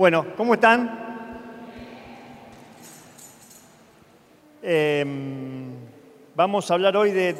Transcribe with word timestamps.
Bueno, 0.00 0.28
¿cómo 0.34 0.54
están? 0.54 0.90
Em, 4.62 5.74
vamos 6.34 6.70
a 6.70 6.74
hablar 6.74 6.96
hoy 6.96 7.10
de, 7.10 7.36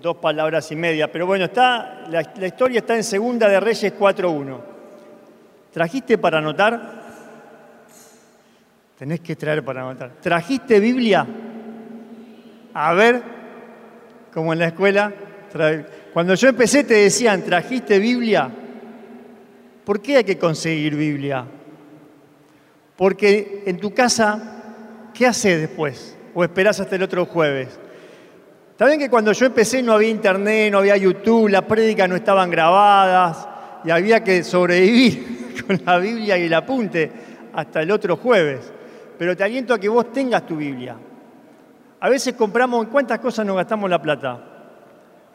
dos 0.00 0.18
palabras 0.18 0.70
y 0.70 0.76
media, 0.76 1.10
pero 1.10 1.26
bueno, 1.26 1.46
está, 1.46 2.04
la, 2.08 2.22
la 2.36 2.46
historia 2.46 2.78
está 2.78 2.94
en 2.94 3.02
Segunda 3.02 3.48
de 3.48 3.58
Reyes 3.58 3.92
4.1. 3.98 4.60
¿Trajiste 5.72 6.18
para 6.18 6.38
anotar? 6.38 7.02
Tenés 8.96 9.18
que 9.18 9.34
traer 9.34 9.64
para 9.64 9.80
anotar. 9.80 10.12
¿Trajiste 10.20 10.78
Biblia? 10.78 11.26
A 12.74 12.94
ver, 12.94 13.22
como 14.32 14.52
en 14.52 14.60
la 14.60 14.66
escuela. 14.68 15.12
Cuando 16.12 16.36
yo 16.36 16.48
empecé 16.48 16.84
te 16.84 16.94
decían, 16.94 17.42
¿trajiste 17.42 17.98
Biblia? 17.98 18.52
¿Por 19.84 20.00
qué 20.00 20.18
hay 20.18 20.24
que 20.24 20.38
conseguir 20.38 20.94
Biblia? 20.94 21.55
Porque 22.96 23.62
en 23.66 23.78
tu 23.78 23.92
casa, 23.92 25.10
¿qué 25.12 25.26
haces 25.26 25.60
después? 25.60 26.16
¿O 26.34 26.42
esperás 26.42 26.80
hasta 26.80 26.96
el 26.96 27.02
otro 27.02 27.26
jueves? 27.26 27.78
Está 28.70 28.86
bien 28.86 28.98
que 28.98 29.10
cuando 29.10 29.32
yo 29.32 29.46
empecé 29.46 29.82
no 29.82 29.92
había 29.92 30.08
internet, 30.08 30.70
no 30.70 30.78
había 30.78 30.96
YouTube, 30.96 31.48
las 31.48 31.62
prédicas 31.62 32.08
no 32.08 32.16
estaban 32.16 32.50
grabadas 32.50 33.48
y 33.84 33.90
había 33.90 34.22
que 34.22 34.44
sobrevivir 34.44 35.64
con 35.66 35.80
la 35.84 35.98
Biblia 35.98 36.36
y 36.38 36.44
el 36.44 36.54
apunte 36.54 37.10
hasta 37.54 37.82
el 37.82 37.90
otro 37.90 38.16
jueves. 38.16 38.72
Pero 39.18 39.36
te 39.36 39.44
aliento 39.44 39.72
a 39.72 39.78
que 39.78 39.88
vos 39.88 40.12
tengas 40.12 40.46
tu 40.46 40.56
Biblia. 40.56 40.96
A 42.00 42.08
veces 42.08 42.34
compramos, 42.34 42.84
¿en 42.84 42.90
cuántas 42.90 43.18
cosas 43.18 43.46
nos 43.46 43.56
gastamos 43.56 43.88
la 43.88 44.00
plata? 44.00 44.44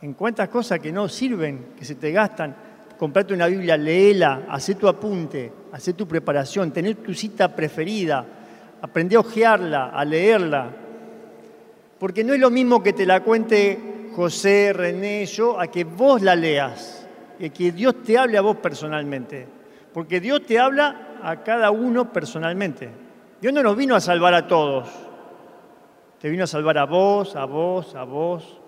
En 0.02 0.14
cuántas 0.14 0.50
cosas 0.50 0.80
que 0.80 0.92
no 0.92 1.10
sirven, 1.10 1.74
que 1.78 1.86
se 1.86 1.96
te 1.96 2.12
gastan 2.12 2.56
comprate 3.02 3.34
una 3.34 3.48
Biblia, 3.48 3.78
léela, 3.78 4.46
haz 4.48 4.76
tu 4.78 4.88
apunte, 4.88 5.52
haz 5.72 5.92
tu 5.98 6.08
preparación, 6.08 6.70
tener 6.70 6.98
tu 6.98 7.16
cita 7.16 7.48
preferida, 7.48 8.24
aprende 8.80 9.16
a 9.16 9.22
ojearla, 9.22 9.90
a 9.90 10.06
leerla. 10.06 10.70
Porque 11.98 12.24
no 12.24 12.36
es 12.36 12.40
lo 12.40 12.52
mismo 12.52 12.84
que 12.84 12.94
te 12.94 13.08
la 13.08 13.24
cuente 13.24 14.12
José, 14.16 14.72
René, 14.72 15.26
yo, 15.26 15.60
a 15.60 15.66
que 15.66 15.84
vos 15.84 16.22
la 16.22 16.36
leas, 16.36 17.08
y 17.40 17.50
que 17.50 17.72
Dios 17.72 18.04
te 18.04 18.20
hable 18.20 18.38
a 18.38 18.42
vos 18.42 18.58
personalmente. 18.58 19.48
Porque 19.92 20.20
Dios 20.20 20.46
te 20.46 20.60
habla 20.60 21.18
a 21.24 21.42
cada 21.42 21.72
uno 21.72 22.14
personalmente. 22.14 22.88
Dios 23.42 23.52
no 23.52 23.64
nos 23.64 23.76
vino 23.76 23.96
a 23.96 24.00
salvar 24.00 24.36
a 24.36 24.46
todos. 24.46 24.88
Te 26.20 26.30
vino 26.30 26.44
a 26.44 26.48
salvar 26.48 26.78
a 26.78 26.86
vos, 26.86 27.36
a 27.36 27.46
vos, 27.46 27.96
a 27.96 28.04
vos, 28.04 28.61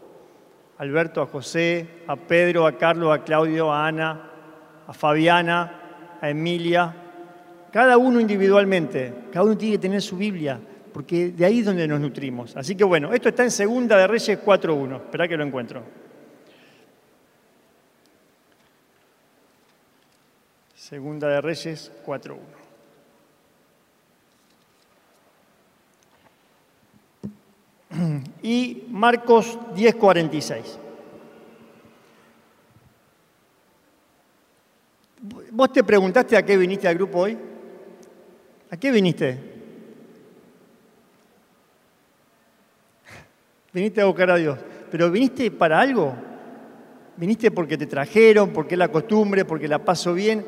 Alberto, 0.84 1.22
a 1.22 1.26
José, 1.26 1.88
a 2.08 2.18
Pedro, 2.18 2.68
a 2.68 2.78
Carlos, 2.78 3.14
a 3.14 3.24
Claudio, 3.24 3.72
a 3.72 3.88
Ana, 3.88 4.30
a 4.86 4.94
Fabiana, 4.94 6.18
a 6.20 6.30
Emilia, 6.30 6.94
cada 7.72 7.98
uno 7.98 8.20
individualmente, 8.20 9.14
cada 9.32 9.46
uno 9.46 9.58
tiene 9.58 9.76
que 9.76 9.82
tener 9.82 10.02
su 10.02 10.18
Biblia, 10.18 10.60
porque 10.94 11.30
de 11.30 11.46
ahí 11.46 11.60
es 11.60 11.66
donde 11.66 11.88
nos 11.88 12.02
nutrimos. 12.02 12.56
Así 12.58 12.76
que 12.76 12.84
bueno, 12.84 13.14
esto 13.14 13.30
está 13.30 13.44
en 13.44 13.52
Segunda 13.52 13.98
de 13.98 14.08
Reyes 14.08 14.40
4.1, 14.44 14.96
espera 14.98 15.28
que 15.28 15.38
lo 15.38 15.46
encuentro. 15.46 15.84
Segunda 20.76 21.30
de 21.30 21.40
Reyes 21.40 21.94
4.1. 22.06 22.63
y 28.42 28.86
Marcos 28.90 29.58
10:46. 29.76 30.80
¿Vos 35.52 35.72
te 35.72 35.84
preguntaste 35.84 36.36
a 36.36 36.44
qué 36.44 36.58
viniste 36.58 36.88
al 36.88 36.96
grupo 36.96 37.20
hoy? 37.20 37.38
¿A 38.70 38.78
qué 38.78 38.92
viniste? 38.92 39.38
Viniste 43.74 44.02
a 44.02 44.06
buscar 44.06 44.32
a 44.32 44.36
Dios. 44.36 44.60
¿Pero 44.92 45.10
viniste 45.10 45.50
para 45.52 45.80
algo? 45.80 46.14
¿Viniste 47.16 47.52
porque 47.52 47.78
te 47.78 47.86
trajeron, 47.86 48.52
porque 48.52 48.76
es 48.76 48.80
la 48.80 48.90
costumbre, 48.90 49.46
porque 49.46 49.68
la 49.68 49.80
paso 49.80 50.14
bien? 50.14 50.46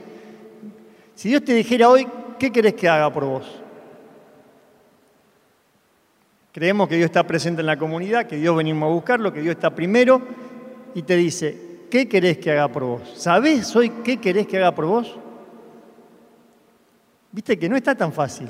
Si 1.13 1.29
Dios 1.29 1.43
te 1.43 1.53
dijera 1.53 1.89
hoy, 1.89 2.07
¿qué 2.37 2.51
querés 2.51 2.73
que 2.73 2.89
haga 2.89 3.13
por 3.13 3.25
vos? 3.25 3.64
Creemos 6.55 6.87
que 6.87 6.95
Dios 6.95 7.07
está 7.07 7.27
presente 7.27 7.59
en 7.59 7.65
la 7.65 7.75
comunidad, 7.75 8.27
que 8.27 8.37
Dios 8.37 8.55
venimos 8.55 8.87
a 8.87 8.93
buscarlo, 8.93 9.33
que 9.33 9.41
Dios 9.41 9.55
está 9.55 9.75
primero 9.75 10.21
y 10.93 11.01
te 11.01 11.17
dice, 11.17 11.87
¿qué 11.91 12.07
querés 12.07 12.37
que 12.37 12.49
haga 12.49 12.69
por 12.69 12.85
vos? 12.85 13.13
¿Sabés 13.17 13.75
hoy 13.75 13.89
qué 14.05 14.21
querés 14.21 14.47
que 14.47 14.55
haga 14.55 14.73
por 14.73 14.85
vos? 14.85 15.17
Viste 17.33 17.59
que 17.59 17.67
no 17.67 17.75
está 17.75 17.93
tan 17.93 18.13
fácil. 18.13 18.47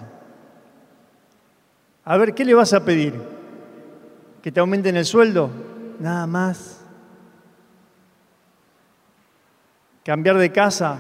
A 2.04 2.16
ver, 2.18 2.36
¿qué 2.36 2.46
le 2.46 2.54
vas 2.54 2.74
a 2.74 2.86
pedir? 2.86 3.16
¿Que 4.44 4.52
te 4.52 4.60
aumenten 4.60 4.96
el 4.98 5.06
sueldo? 5.06 5.50
Nada 6.00 6.28
más. 6.28 6.86
¿Cambiar 10.04 10.38
de 10.38 10.52
casa? 10.52 11.00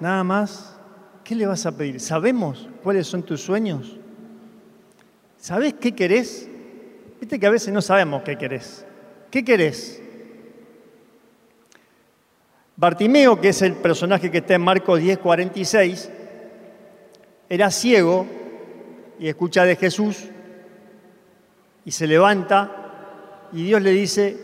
Nada 0.00 0.22
más. 0.22 0.76
¿Qué 1.24 1.34
le 1.34 1.46
vas 1.46 1.64
a 1.64 1.74
pedir? 1.74 1.98
¿Sabemos 1.98 2.68
cuáles 2.82 3.06
son 3.06 3.22
tus 3.22 3.40
sueños? 3.40 4.01
¿Sabes 5.42 5.74
qué 5.74 5.92
querés? 5.92 6.48
Viste 7.20 7.40
que 7.40 7.46
a 7.48 7.50
veces 7.50 7.74
no 7.74 7.82
sabemos 7.82 8.22
qué 8.22 8.38
querés. 8.38 8.86
¿Qué 9.28 9.44
querés? 9.44 10.00
Bartimeo, 12.76 13.40
que 13.40 13.48
es 13.48 13.60
el 13.62 13.72
personaje 13.72 14.30
que 14.30 14.38
está 14.38 14.54
en 14.54 14.60
Marcos 14.60 15.00
10, 15.00 15.18
46, 15.18 16.12
era 17.48 17.72
ciego 17.72 18.24
y 19.18 19.26
escucha 19.26 19.64
de 19.64 19.74
Jesús 19.74 20.28
y 21.84 21.90
se 21.90 22.06
levanta 22.06 23.48
y 23.52 23.64
Dios 23.64 23.82
le 23.82 23.90
dice, 23.90 24.36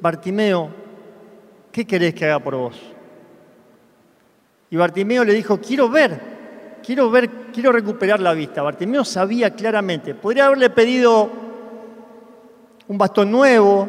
Bartimeo, 0.00 0.70
¿qué 1.72 1.84
querés 1.84 2.14
que 2.14 2.24
haga 2.24 2.38
por 2.38 2.54
vos? 2.54 2.80
Y 4.70 4.76
Bartimeo 4.76 5.24
le 5.24 5.32
dijo, 5.32 5.60
quiero 5.60 5.88
ver 5.88 6.35
quiero 6.86 7.10
ver, 7.10 7.28
quiero 7.52 7.72
recuperar 7.72 8.20
la 8.20 8.32
vista. 8.32 8.62
Bartimeo 8.62 9.04
sabía 9.04 9.50
claramente, 9.50 10.14
podría 10.14 10.46
haberle 10.46 10.70
pedido 10.70 11.28
un 12.86 12.96
bastón 12.96 13.32
nuevo, 13.32 13.88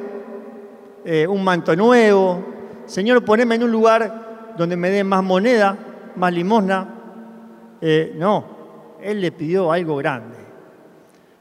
eh, 1.05 1.27
un 1.27 1.43
manto 1.43 1.75
nuevo, 1.75 2.43
Señor, 2.87 3.23
poneme 3.23 3.55
en 3.55 3.63
un 3.63 3.71
lugar 3.71 4.55
donde 4.57 4.75
me 4.75 4.89
dé 4.89 5.03
más 5.03 5.21
moneda, 5.23 5.77
más 6.15 6.33
limosna. 6.33 6.87
Eh, 7.81 8.13
no, 8.15 8.45
él 9.01 9.21
le 9.21 9.31
pidió 9.31 9.71
algo 9.71 9.97
grande. 9.97 10.37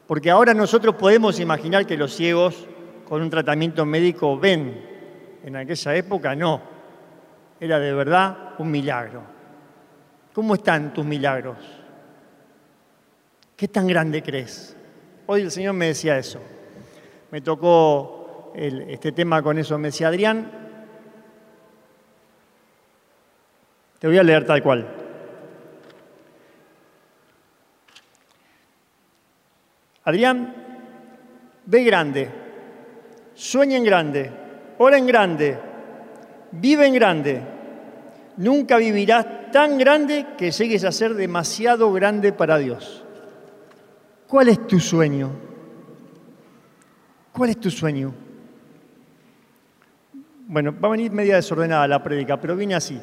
Porque 0.06 0.30
ahora 0.30 0.52
nosotros 0.54 0.96
podemos 0.96 1.40
imaginar 1.40 1.86
que 1.86 1.96
los 1.96 2.14
ciegos 2.14 2.66
con 3.08 3.22
un 3.22 3.30
tratamiento 3.30 3.86
médico 3.86 4.36
ven. 4.38 4.84
En 5.44 5.54
aquella 5.54 5.94
época 5.94 6.34
no. 6.34 6.60
Era 7.60 7.78
de 7.78 7.94
verdad 7.94 8.54
un 8.58 8.70
milagro. 8.70 9.35
¿Cómo 10.36 10.52
están 10.52 10.92
tus 10.92 11.02
milagros? 11.02 11.56
¿Qué 13.56 13.68
tan 13.68 13.86
grande 13.86 14.22
crees? 14.22 14.76
Hoy 15.24 15.40
el 15.40 15.50
Señor 15.50 15.72
me 15.72 15.86
decía 15.86 16.18
eso. 16.18 16.42
Me 17.30 17.40
tocó 17.40 18.52
este 18.54 19.12
tema 19.12 19.42
con 19.42 19.56
eso. 19.56 19.78
Me 19.78 19.88
decía, 19.88 20.08
Adrián, 20.08 20.52
te 23.98 24.06
voy 24.06 24.18
a 24.18 24.22
leer 24.22 24.44
tal 24.44 24.62
cual. 24.62 24.86
Adrián, 30.04 30.54
ve 31.64 31.82
grande, 31.82 32.28
sueña 33.32 33.78
en 33.78 33.84
grande, 33.84 34.30
ora 34.76 34.98
en 34.98 35.06
grande, 35.06 35.58
vive 36.52 36.86
en 36.86 36.92
grande. 36.92 37.55
Nunca 38.36 38.76
vivirás 38.76 39.50
tan 39.50 39.78
grande 39.78 40.26
que 40.36 40.50
llegues 40.50 40.84
a 40.84 40.92
ser 40.92 41.14
demasiado 41.14 41.92
grande 41.92 42.32
para 42.32 42.58
Dios. 42.58 43.02
¿Cuál 44.28 44.48
es 44.48 44.66
tu 44.66 44.78
sueño? 44.78 45.30
¿Cuál 47.32 47.50
es 47.50 47.60
tu 47.60 47.70
sueño? 47.70 48.12
Bueno, 50.48 50.74
va 50.78 50.88
a 50.88 50.92
venir 50.92 51.10
media 51.12 51.36
desordenada 51.36 51.88
la 51.88 52.02
prédica, 52.02 52.40
pero 52.40 52.56
viene 52.56 52.74
así. 52.74 53.00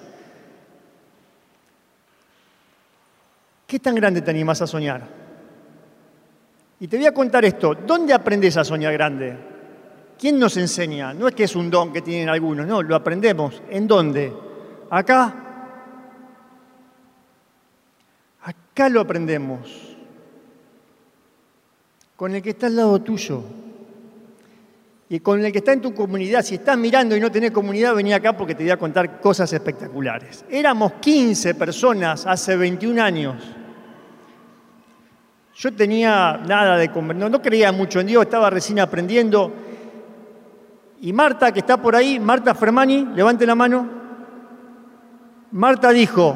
¿Qué 3.68 3.80
tan 3.80 3.96
grande 3.96 4.22
te 4.22 4.32
animas 4.32 4.62
a 4.62 4.68
soñar? 4.68 5.02
Y 6.80 6.88
te 6.88 6.98
voy 6.98 7.06
a 7.06 7.14
contar 7.14 7.44
esto. 7.46 7.76
¿Dónde 7.76 8.14
aprendes 8.14 8.56
a 8.58 8.64
soñar 8.64 8.94
grande? 8.94 9.36
¿Quién 10.20 10.38
nos 10.38 10.58
enseña? 10.58 11.14
No 11.14 11.28
es 11.28 11.36
que 11.36 11.46
es 11.46 11.56
un 11.56 11.72
don 11.72 11.92
que 11.92 12.02
tienen 12.02 12.30
algunos, 12.30 12.68
no, 12.68 12.82
lo 12.84 12.96
aprendemos. 12.96 13.62
¿En 13.70 13.88
dónde? 13.88 14.32
Acá 14.90 15.44
Acá 18.74 18.90
lo 18.90 19.02
aprendemos. 19.02 19.96
Con 22.16 22.34
el 22.34 22.42
que 22.42 22.50
está 22.52 22.66
al 22.68 22.76
lado 22.76 23.00
tuyo. 23.02 23.44
Y 25.10 25.20
con 25.20 25.46
el 25.46 25.52
que 25.52 25.60
está 25.60 25.74
en 25.74 25.82
tu 25.82 25.94
comunidad. 25.94 26.42
Si 26.42 26.56
estás 26.56 26.76
mirando 26.76 27.16
y 27.16 27.20
no 27.20 27.32
tenés 27.32 27.52
comunidad, 27.52 27.94
vení 27.94 28.14
acá 28.14 28.36
porque 28.36 28.56
te 28.56 28.64
voy 28.64 28.72
a 28.72 28.78
contar 28.78 29.22
cosas 29.22 29.54
espectaculares. 29.54 30.44
Éramos 30.50 30.94
15 30.94 31.54
personas 31.54 32.26
hace 32.26 32.58
21 32.58 33.02
años. 33.02 33.36
Yo 35.56 35.72
tenía 35.72 36.42
nada 36.48 36.76
de 36.78 36.88
no, 36.88 37.30
no 37.30 37.42
creía 37.44 37.72
mucho 37.72 38.00
en 38.00 38.08
Dios, 38.08 38.24
estaba 38.24 38.50
recién 38.50 38.80
aprendiendo. 38.80 39.54
Y 41.00 41.14
Marta, 41.14 41.52
que 41.52 41.60
está 41.60 41.80
por 41.80 41.96
ahí, 41.96 42.20
Marta 42.20 42.56
Fermani, 42.56 43.10
levante 43.14 43.46
la 43.46 43.54
mano. 43.54 44.03
Marta 45.54 45.92
dijo, 45.92 46.36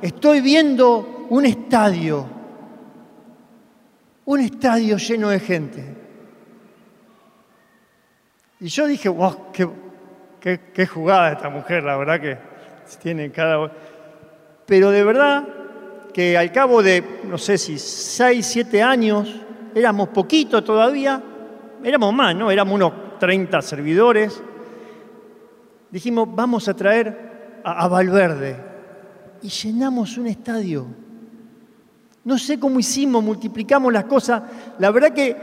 estoy 0.00 0.40
viendo 0.40 1.26
un 1.30 1.44
estadio, 1.46 2.24
un 4.24 4.38
estadio 4.38 4.98
lleno 4.98 5.30
de 5.30 5.40
gente. 5.40 5.96
Y 8.60 8.68
yo 8.68 8.86
dije, 8.86 9.08
wow, 9.08 9.50
qué, 9.52 10.86
jugada 10.86 11.32
esta 11.32 11.50
mujer, 11.50 11.82
la 11.82 11.96
verdad 11.96 12.20
que 12.20 12.38
tiene 13.02 13.32
cada... 13.32 13.68
Pero 14.64 14.92
de 14.92 15.02
verdad 15.02 15.44
que 16.14 16.38
al 16.38 16.52
cabo 16.52 16.84
de, 16.84 17.02
no 17.24 17.38
sé 17.38 17.58
si 17.58 17.80
6, 17.80 18.46
7 18.46 18.80
años, 18.80 19.40
éramos 19.74 20.10
poquitos 20.10 20.64
todavía, 20.64 21.20
éramos 21.82 22.14
más, 22.14 22.36
¿no? 22.36 22.48
Éramos 22.48 22.76
unos 22.76 23.18
30 23.18 23.60
servidores. 23.60 24.40
Dijimos, 25.90 26.28
vamos 26.32 26.68
a 26.68 26.74
traer 26.74 27.31
a, 27.64 27.88
Valverde. 27.88 28.56
Y 29.42 29.48
llenamos 29.48 30.16
un 30.18 30.26
estadio. 30.26 30.86
No 32.24 32.38
sé 32.38 32.58
cómo 32.58 32.78
hicimos, 32.78 33.22
multiplicamos 33.22 33.92
las 33.92 34.04
cosas. 34.04 34.42
La 34.78 34.90
verdad 34.90 35.12
que 35.12 35.36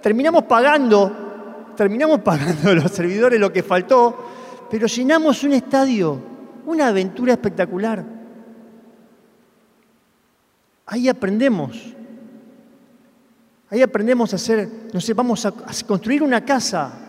terminamos 0.00 0.44
pagando, 0.44 1.74
terminamos 1.76 2.20
pagando 2.24 2.70
a 2.70 2.74
los 2.74 2.90
servidores 2.90 3.38
lo 3.38 3.52
que 3.52 3.62
faltó, 3.62 4.16
pero 4.70 4.86
llenamos 4.86 5.42
un 5.44 5.52
estadio, 5.52 6.20
una 6.66 6.88
aventura 6.88 7.34
espectacular. 7.34 8.04
Ahí 10.86 11.08
aprendemos. 11.08 11.96
Ahí 13.68 13.82
aprendemos 13.82 14.32
a 14.32 14.36
hacer, 14.36 14.68
no 14.92 15.00
sé, 15.00 15.12
vamos 15.12 15.44
a, 15.44 15.52
construir 15.86 16.22
una 16.22 16.44
casa. 16.44 17.05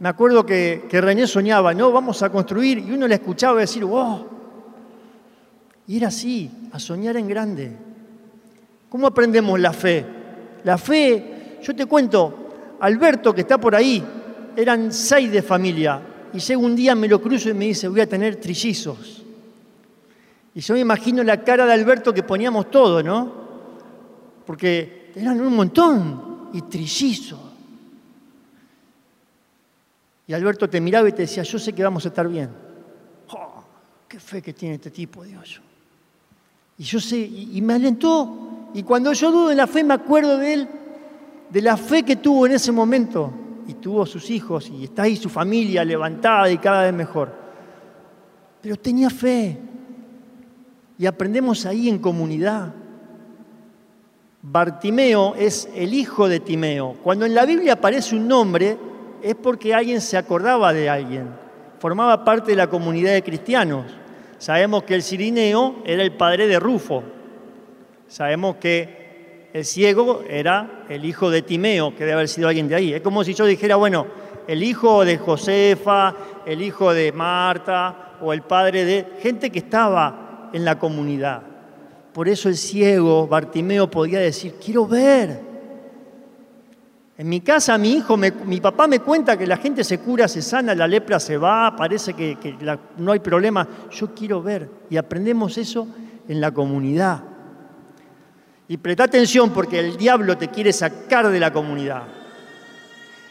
Me 0.00 0.08
acuerdo 0.08 0.46
que, 0.46 0.86
que, 0.88 1.00
René 1.00 1.26
soñaba, 1.26 1.74
no, 1.74 1.90
vamos 1.90 2.22
a 2.22 2.30
construir, 2.30 2.78
y 2.78 2.92
uno 2.92 3.08
le 3.08 3.16
escuchaba 3.16 3.60
decir, 3.60 3.84
wow. 3.84 4.26
Y 5.88 5.96
era 5.96 6.08
así, 6.08 6.50
a 6.72 6.78
soñar 6.78 7.16
en 7.16 7.26
grande. 7.26 7.76
¿Cómo 8.88 9.06
aprendemos 9.06 9.58
la 9.58 9.72
fe? 9.72 10.06
La 10.64 10.78
fe, 10.78 11.58
yo 11.62 11.74
te 11.74 11.86
cuento, 11.86 12.76
Alberto 12.80 13.34
que 13.34 13.40
está 13.40 13.58
por 13.58 13.74
ahí, 13.74 14.04
eran 14.56 14.92
seis 14.92 15.32
de 15.32 15.42
familia, 15.42 16.00
y 16.32 16.38
llega 16.38 16.60
un 16.60 16.76
día, 16.76 16.94
me 16.94 17.08
lo 17.08 17.20
cruzo 17.20 17.48
y 17.48 17.54
me 17.54 17.66
dice, 17.66 17.88
voy 17.88 18.00
a 18.00 18.08
tener 18.08 18.36
trillizos. 18.36 19.24
Y 20.54 20.60
yo 20.60 20.74
me 20.74 20.80
imagino 20.80 21.22
la 21.22 21.42
cara 21.42 21.66
de 21.66 21.72
Alberto 21.72 22.12
que 22.12 22.22
poníamos 22.22 22.70
todo, 22.70 23.02
¿no? 23.02 23.32
Porque 24.44 25.12
eran 25.14 25.40
un 25.40 25.54
montón 25.54 26.50
y 26.52 26.62
trillizo. 26.62 27.47
Y 30.28 30.34
Alberto 30.34 30.68
te 30.68 30.78
miraba 30.78 31.08
y 31.08 31.12
te 31.12 31.22
decía, 31.22 31.42
yo 31.42 31.58
sé 31.58 31.72
que 31.72 31.82
vamos 31.82 32.04
a 32.04 32.08
estar 32.08 32.28
bien. 32.28 32.50
Oh, 33.30 33.64
¡Qué 34.06 34.20
fe 34.20 34.42
que 34.42 34.52
tiene 34.52 34.74
este 34.74 34.90
tipo, 34.90 35.24
Dios! 35.24 35.62
Y 36.76 36.82
yo 36.84 37.00
sé, 37.00 37.16
y, 37.16 37.60
me 37.62 37.72
alentó. 37.72 38.68
Y 38.74 38.82
cuando 38.82 39.10
yo 39.14 39.32
dudo 39.32 39.50
en 39.50 39.56
la 39.56 39.66
fe, 39.66 39.82
me 39.82 39.94
acuerdo 39.94 40.36
de 40.36 40.52
él, 40.52 40.68
de 41.48 41.62
la 41.62 41.78
fe 41.78 42.02
que 42.02 42.16
tuvo 42.16 42.46
en 42.46 42.52
ese 42.52 42.70
momento. 42.70 43.32
Y 43.66 43.74
tuvo 43.74 44.04
sus 44.04 44.28
hijos, 44.28 44.70
y 44.70 44.84
está 44.84 45.04
ahí 45.04 45.16
su 45.16 45.30
familia 45.30 45.82
levantada 45.82 46.50
y 46.50 46.58
cada 46.58 46.84
vez 46.84 46.92
mejor. 46.92 47.34
Pero 48.60 48.76
tenía 48.76 49.08
fe 49.08 49.58
y 50.98 51.06
aprendemos 51.06 51.64
ahí 51.64 51.88
en 51.88 51.98
comunidad. 52.00 52.74
Bartimeo 54.42 55.34
es 55.36 55.70
el 55.74 55.94
hijo 55.94 56.28
de 56.28 56.40
Timeo. 56.40 56.96
Cuando 57.02 57.24
en 57.24 57.34
la 57.34 57.46
Biblia 57.46 57.74
aparece 57.74 58.14
un 58.14 58.28
nombre 58.28 58.76
es 59.22 59.34
porque 59.34 59.74
alguien 59.74 60.00
se 60.00 60.16
acordaba 60.16 60.72
de 60.72 60.88
alguien, 60.88 61.28
formaba 61.78 62.24
parte 62.24 62.52
de 62.52 62.56
la 62.56 62.68
comunidad 62.68 63.12
de 63.12 63.22
cristianos. 63.22 63.86
Sabemos 64.38 64.84
que 64.84 64.94
el 64.94 65.02
Cirineo 65.02 65.82
era 65.84 66.02
el 66.02 66.12
padre 66.12 66.46
de 66.46 66.60
Rufo. 66.60 67.02
Sabemos 68.06 68.56
que 68.56 69.48
el 69.52 69.64
ciego 69.64 70.22
era 70.28 70.84
el 70.88 71.04
hijo 71.04 71.30
de 71.30 71.42
Timeo, 71.42 71.94
que 71.94 72.04
debe 72.04 72.12
haber 72.12 72.28
sido 72.28 72.48
alguien 72.48 72.68
de 72.68 72.74
ahí. 72.74 72.94
Es 72.94 73.00
como 73.00 73.24
si 73.24 73.34
yo 73.34 73.44
dijera, 73.44 73.76
bueno, 73.76 74.06
el 74.46 74.62
hijo 74.62 75.04
de 75.04 75.18
Josefa, 75.18 76.14
el 76.46 76.62
hijo 76.62 76.94
de 76.94 77.12
Marta 77.12 78.16
o 78.20 78.32
el 78.32 78.42
padre 78.42 78.84
de 78.84 79.06
gente 79.20 79.50
que 79.50 79.58
estaba 79.58 80.50
en 80.52 80.64
la 80.64 80.78
comunidad. 80.78 81.42
Por 82.12 82.28
eso 82.28 82.48
el 82.48 82.56
ciego 82.56 83.26
Bartimeo 83.26 83.90
podía 83.90 84.20
decir, 84.20 84.54
quiero 84.62 84.86
ver. 84.86 85.47
En 87.18 87.28
mi 87.28 87.40
casa 87.40 87.76
mi 87.78 87.94
hijo, 87.94 88.16
mi 88.16 88.60
papá 88.60 88.86
me 88.86 89.00
cuenta 89.00 89.36
que 89.36 89.44
la 89.44 89.56
gente 89.56 89.82
se 89.82 89.98
cura, 89.98 90.28
se 90.28 90.40
sana, 90.40 90.72
la 90.72 90.86
lepra 90.86 91.18
se 91.18 91.36
va, 91.36 91.74
parece 91.74 92.14
que, 92.14 92.56
no 92.96 93.10
hay 93.10 93.18
problema. 93.18 93.66
Yo 93.90 94.14
quiero 94.14 94.40
ver. 94.40 94.70
Y 94.88 94.96
aprendemos 94.96 95.58
eso 95.58 95.88
en 96.28 96.40
la 96.40 96.52
comunidad. 96.52 97.24
Y 98.68 98.76
presta 98.76 99.04
atención 99.04 99.50
porque 99.50 99.80
el 99.80 99.96
diablo 99.96 100.38
te 100.38 100.46
quiere 100.46 100.72
sacar 100.72 101.28
de 101.28 101.40
la 101.40 101.52
comunidad. 101.52 102.04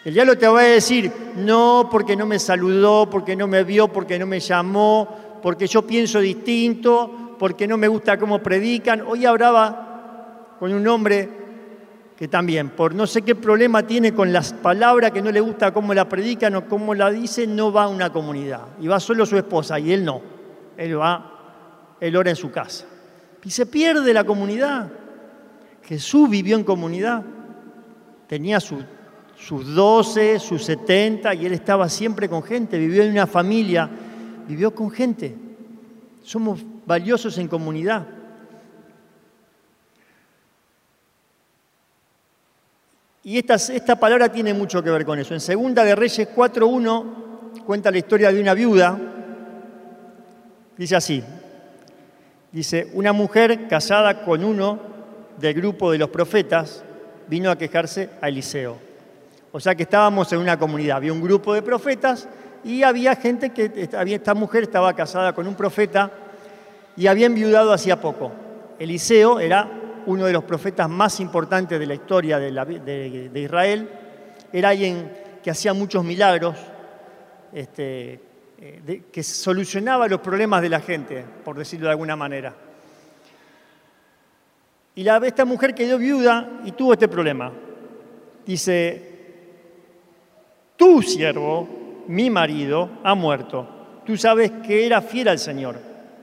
El 0.03 0.13
diablo 0.13 0.37
te 0.37 0.49
va 0.49 0.59
a 0.59 0.63
decir, 0.63 1.09
no, 1.37 1.87
porque 1.89 2.17
no 2.17 2.25
me 2.25 2.39
saludó, 2.39 3.09
porque 3.09 3.37
no 3.37 3.47
me 3.47 3.63
vio, 3.63 3.87
porque 3.87 4.19
no 4.19 4.25
me 4.25 4.41
llamó, 4.41 5.39
porque 5.41 5.65
yo 5.65 5.87
pienso 5.87 6.19
distinto, 6.19 7.35
porque 7.39 7.65
no 7.65 7.77
me 7.77 7.87
gusta 7.87 8.17
cómo 8.17 8.39
predican. 8.43 9.01
Hoy 9.07 9.25
hablaba 9.25 10.55
con 10.59 10.73
un 10.73 10.85
hombre 10.87 11.36
que 12.17 12.27
también, 12.27 12.69
por 12.69 12.95
no 12.95 13.05
sé 13.05 13.21
qué 13.21 13.35
problema 13.35 13.83
tiene 13.83 14.13
con 14.13 14.33
las 14.33 14.51
palabras, 14.51 15.11
que 15.11 15.21
no 15.21 15.31
le 15.31 15.39
gusta 15.39 15.71
cómo 15.71 15.93
la 15.93 16.09
predican 16.09 16.55
o 16.55 16.67
cómo 16.67 16.95
la 16.95 17.11
dicen, 17.11 17.55
no 17.55 17.71
va 17.71 17.83
a 17.83 17.87
una 17.87 18.11
comunidad. 18.11 18.61
Y 18.81 18.87
va 18.87 18.99
solo 18.99 19.25
su 19.25 19.37
esposa 19.37 19.79
y 19.79 19.93
él 19.93 20.03
no. 20.03 20.21
Él 20.75 20.99
va, 20.99 21.95
él 21.99 22.15
ora 22.15 22.31
en 22.31 22.35
su 22.35 22.51
casa. 22.51 22.85
Y 23.43 23.51
se 23.51 23.67
pierde 23.67 24.13
la 24.13 24.23
comunidad. 24.23 24.89
Jesús 25.83 26.29
vivió 26.29 26.57
en 26.57 26.63
comunidad. 26.63 27.23
Tenía 28.27 28.59
sus 28.59 28.83
12, 29.75 30.39
sus 30.39 30.65
70 30.65 31.35
y 31.35 31.45
él 31.45 31.53
estaba 31.53 31.87
siempre 31.87 32.27
con 32.27 32.41
gente. 32.41 32.77
Vivió 32.79 33.03
en 33.03 33.11
una 33.11 33.27
familia 33.27 33.89
vivió 34.47 34.73
con 34.73 34.89
gente. 34.89 35.35
Somos 36.23 36.65
valiosos 36.85 37.37
en 37.37 37.47
comunidad. 37.47 38.07
Y 43.27 43.39
esta, 43.39 43.55
esta 43.55 43.97
palabra 43.97 44.31
tiene 44.31 44.53
mucho 44.53 44.81
que 44.81 44.89
ver 44.89 45.03
con 45.03 45.19
eso. 45.19 45.33
En 45.33 45.41
Segunda 45.41 45.83
de 45.83 45.97
Reyes 45.97 46.29
4.1 46.33 47.61
cuenta 47.65 47.91
la 47.91 47.97
historia 47.97 48.31
de 48.31 48.39
una 48.39 48.53
viuda. 48.53 48.97
Dice 50.77 50.95
así. 50.95 51.21
Dice, 52.53 52.89
una 52.93 53.11
mujer 53.11 53.67
casada 53.67 54.23
con 54.23 54.45
uno 54.45 54.79
del 55.37 55.55
grupo 55.55 55.91
de 55.91 55.97
los 55.97 56.07
profetas 56.07 56.85
vino 57.27 57.51
a 57.51 57.57
quejarse 57.57 58.11
a 58.21 58.29
Eliseo. 58.29 58.77
O 59.51 59.59
sea 59.59 59.75
que 59.75 59.83
estábamos 59.83 60.31
en 60.31 60.39
una 60.39 60.57
comunidad. 60.57 60.95
Había 60.95 61.11
un 61.11 61.21
grupo 61.21 61.53
de 61.53 61.61
profetas 61.61 62.29
y 62.63 62.83
había 62.83 63.13
gente 63.17 63.49
que, 63.49 63.89
esta 64.07 64.35
mujer 64.35 64.63
estaba 64.63 64.95
casada 64.95 65.33
con 65.33 65.47
un 65.47 65.55
profeta 65.55 66.11
y 66.95 67.07
había 67.07 67.25
enviudado 67.25 67.73
hacía 67.73 67.99
poco. 67.99 68.31
Eliseo 68.79 69.41
era 69.41 69.76
uno 70.07 70.25
de 70.25 70.33
los 70.33 70.45
profetas 70.45 70.89
más 70.89 71.19
importantes 71.19 71.79
de 71.79 71.85
la 71.85 71.93
historia 71.93 72.39
de, 72.39 73.31
Israel, 73.35 73.89
era 74.51 74.69
alguien 74.69 75.11
que 75.43 75.51
hacía 75.51 75.73
muchos 75.73 76.03
milagros, 76.03 76.55
este, 77.51 78.19
eh, 78.57 79.03
que 79.11 79.23
solucionaba 79.23 80.07
los 80.07 80.21
problemas 80.21 80.61
de 80.61 80.69
la 80.69 80.79
gente, 80.79 81.25
por 81.43 81.57
decirlo 81.57 81.87
de 81.87 81.91
alguna 81.91 82.15
manera. 82.15 82.55
Y 84.95 85.03
la, 85.03 85.17
esta 85.17 85.43
mujer 85.43 85.75
quedó 85.75 85.97
viuda 85.97 86.61
y 86.63 86.71
tuvo 86.71 86.93
este 86.93 87.09
problema. 87.09 87.51
Dice, 88.45 89.15
tu 90.77 91.01
siervo 91.01 92.03
mi 92.07 92.29
marido 92.29 92.89
ha 93.03 93.13
muerto. 93.13 93.67
Tú 94.05 94.15
sabes 94.15 94.51
que 94.65 94.85
era 94.85 95.01
fiel 95.01 95.27
al 95.27 95.39
Señor, 95.39 95.75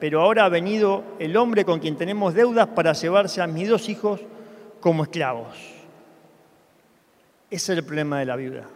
pero 0.04 0.20
ahora 0.20 0.44
ha 0.44 0.48
venido 0.50 1.02
el 1.18 1.34
hombre 1.34 1.64
con 1.64 1.80
quien 1.80 1.96
tenemos 1.96 2.34
deudas 2.34 2.66
para 2.66 2.92
llevarse 2.92 3.40
a 3.40 3.46
mis 3.46 3.70
dos 3.70 3.88
hijos 3.88 4.20
como 4.78 5.04
esclavos. 5.04 5.56
Ese 7.50 7.72
es 7.72 7.78
el 7.78 7.84
problema 7.86 8.18
de 8.18 8.26
la 8.26 8.36
viuda. 8.36 8.68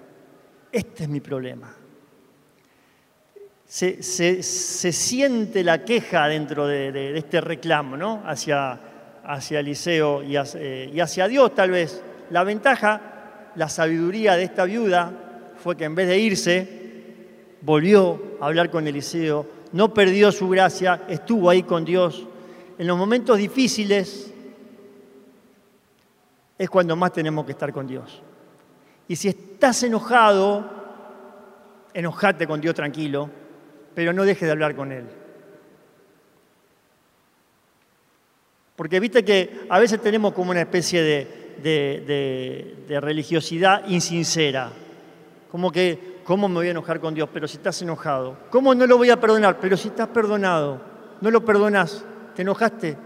Este 0.72 1.02
es 1.02 1.08
mi 1.10 1.20
problema. 1.20 1.70
Se, 3.66 4.02
siente 4.42 5.62
la 5.62 5.84
queja 5.84 6.28
dentro 6.28 6.66
de, 6.66 7.18
este 7.18 7.42
reclamo, 7.42 7.98
¿no? 7.98 8.22
Hacia, 8.24 8.80
hacia 9.22 9.60
Eliseo 9.60 10.22
eh, 10.22 10.90
y 10.94 10.98
hacia 10.98 11.28
Dios, 11.28 11.54
tal 11.54 11.72
vez. 11.72 12.02
La 12.30 12.42
ventaja, 12.42 13.50
la 13.54 13.68
sabiduría 13.68 14.34
de 14.34 14.44
esta 14.44 14.64
viuda 14.64 15.12
fue 15.62 15.76
que 15.76 15.84
en 15.84 15.94
vez 15.94 16.08
de 16.08 16.18
irse, 16.18 16.78
volvió 17.60 18.38
a 18.40 18.46
hablar 18.46 18.70
con 18.70 18.86
Eliseo, 18.86 19.57
no 19.72 19.92
perdió 19.92 20.32
su 20.32 20.48
gracia, 20.48 21.04
estuvo 21.08 21.50
ahí 21.50 21.62
con 21.62 21.84
Dios. 21.84 22.26
En 22.78 22.86
los 22.86 22.96
momentos 22.96 23.38
difíciles, 23.38 24.32
es 26.58 26.68
cuando 26.68 26.96
más 26.96 27.12
tenemos 27.12 27.46
que 27.46 27.52
estar 27.52 27.72
con 27.72 27.86
Dios. 27.86 28.20
Y 29.06 29.16
si 29.16 29.28
estás 29.28 29.82
enojado, 29.84 30.68
enojate 31.94 32.46
con 32.46 32.60
Dios 32.60 32.74
tranquilo, 32.74 33.30
pero 33.94 34.12
no 34.12 34.24
dejes 34.24 34.46
de 34.46 34.52
hablar 34.52 34.74
con 34.74 34.92
Él. 34.92 35.06
Porque 38.76 39.00
viste 39.00 39.24
que 39.24 39.66
a 39.68 39.78
veces 39.78 40.00
tenemos 40.00 40.32
como 40.32 40.50
una 40.50 40.60
especie 40.60 41.02
de, 41.62 43.00
religiosidad 43.00 43.88
insincera. 43.88 44.70
Como 45.50 45.72
que, 45.72 46.07
¿cómo 46.28 46.46
me 46.46 46.56
voy 46.56 46.68
a 46.68 46.72
enojar 46.72 47.00
con 47.00 47.14
Dios? 47.14 47.26
Pero 47.32 47.48
si 47.48 47.56
estás 47.56 47.80
enojado. 47.80 48.36
¿Cómo 48.50 48.74
no 48.74 48.86
lo 48.86 48.98
voy 48.98 49.08
a 49.08 49.18
perdonar? 49.18 49.58
Pero 49.60 49.78
si 49.78 49.88
estás 49.88 50.08
perdonado. 50.08 50.78
No 51.22 51.30
lo 51.30 51.42
perdonas. 51.42 52.04
¿Te 52.36 52.42
enojaste? 52.42 52.98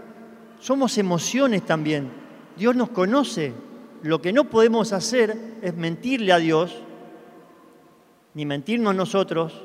Somos 0.59 0.97
emociones 0.97 1.65
también. 1.65 2.11
Dios 2.57 2.75
nos 2.75 2.89
conoce. 2.89 3.53
Lo 4.01 4.21
que 4.21 4.33
no 4.33 4.49
podemos 4.49 4.91
hacer 4.91 5.37
es 5.61 5.73
mentirle 5.73 6.33
a 6.33 6.37
Dios, 6.37 6.75
ni 8.33 8.45
mentirnos 8.45 8.93
nosotros, 8.93 9.63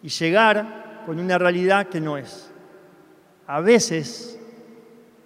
y 0.00 0.08
llegar 0.08 1.02
con 1.06 1.18
una 1.18 1.38
realidad 1.38 1.88
que 1.88 2.00
no 2.00 2.16
es. 2.16 2.52
A 3.48 3.60
veces 3.60 4.38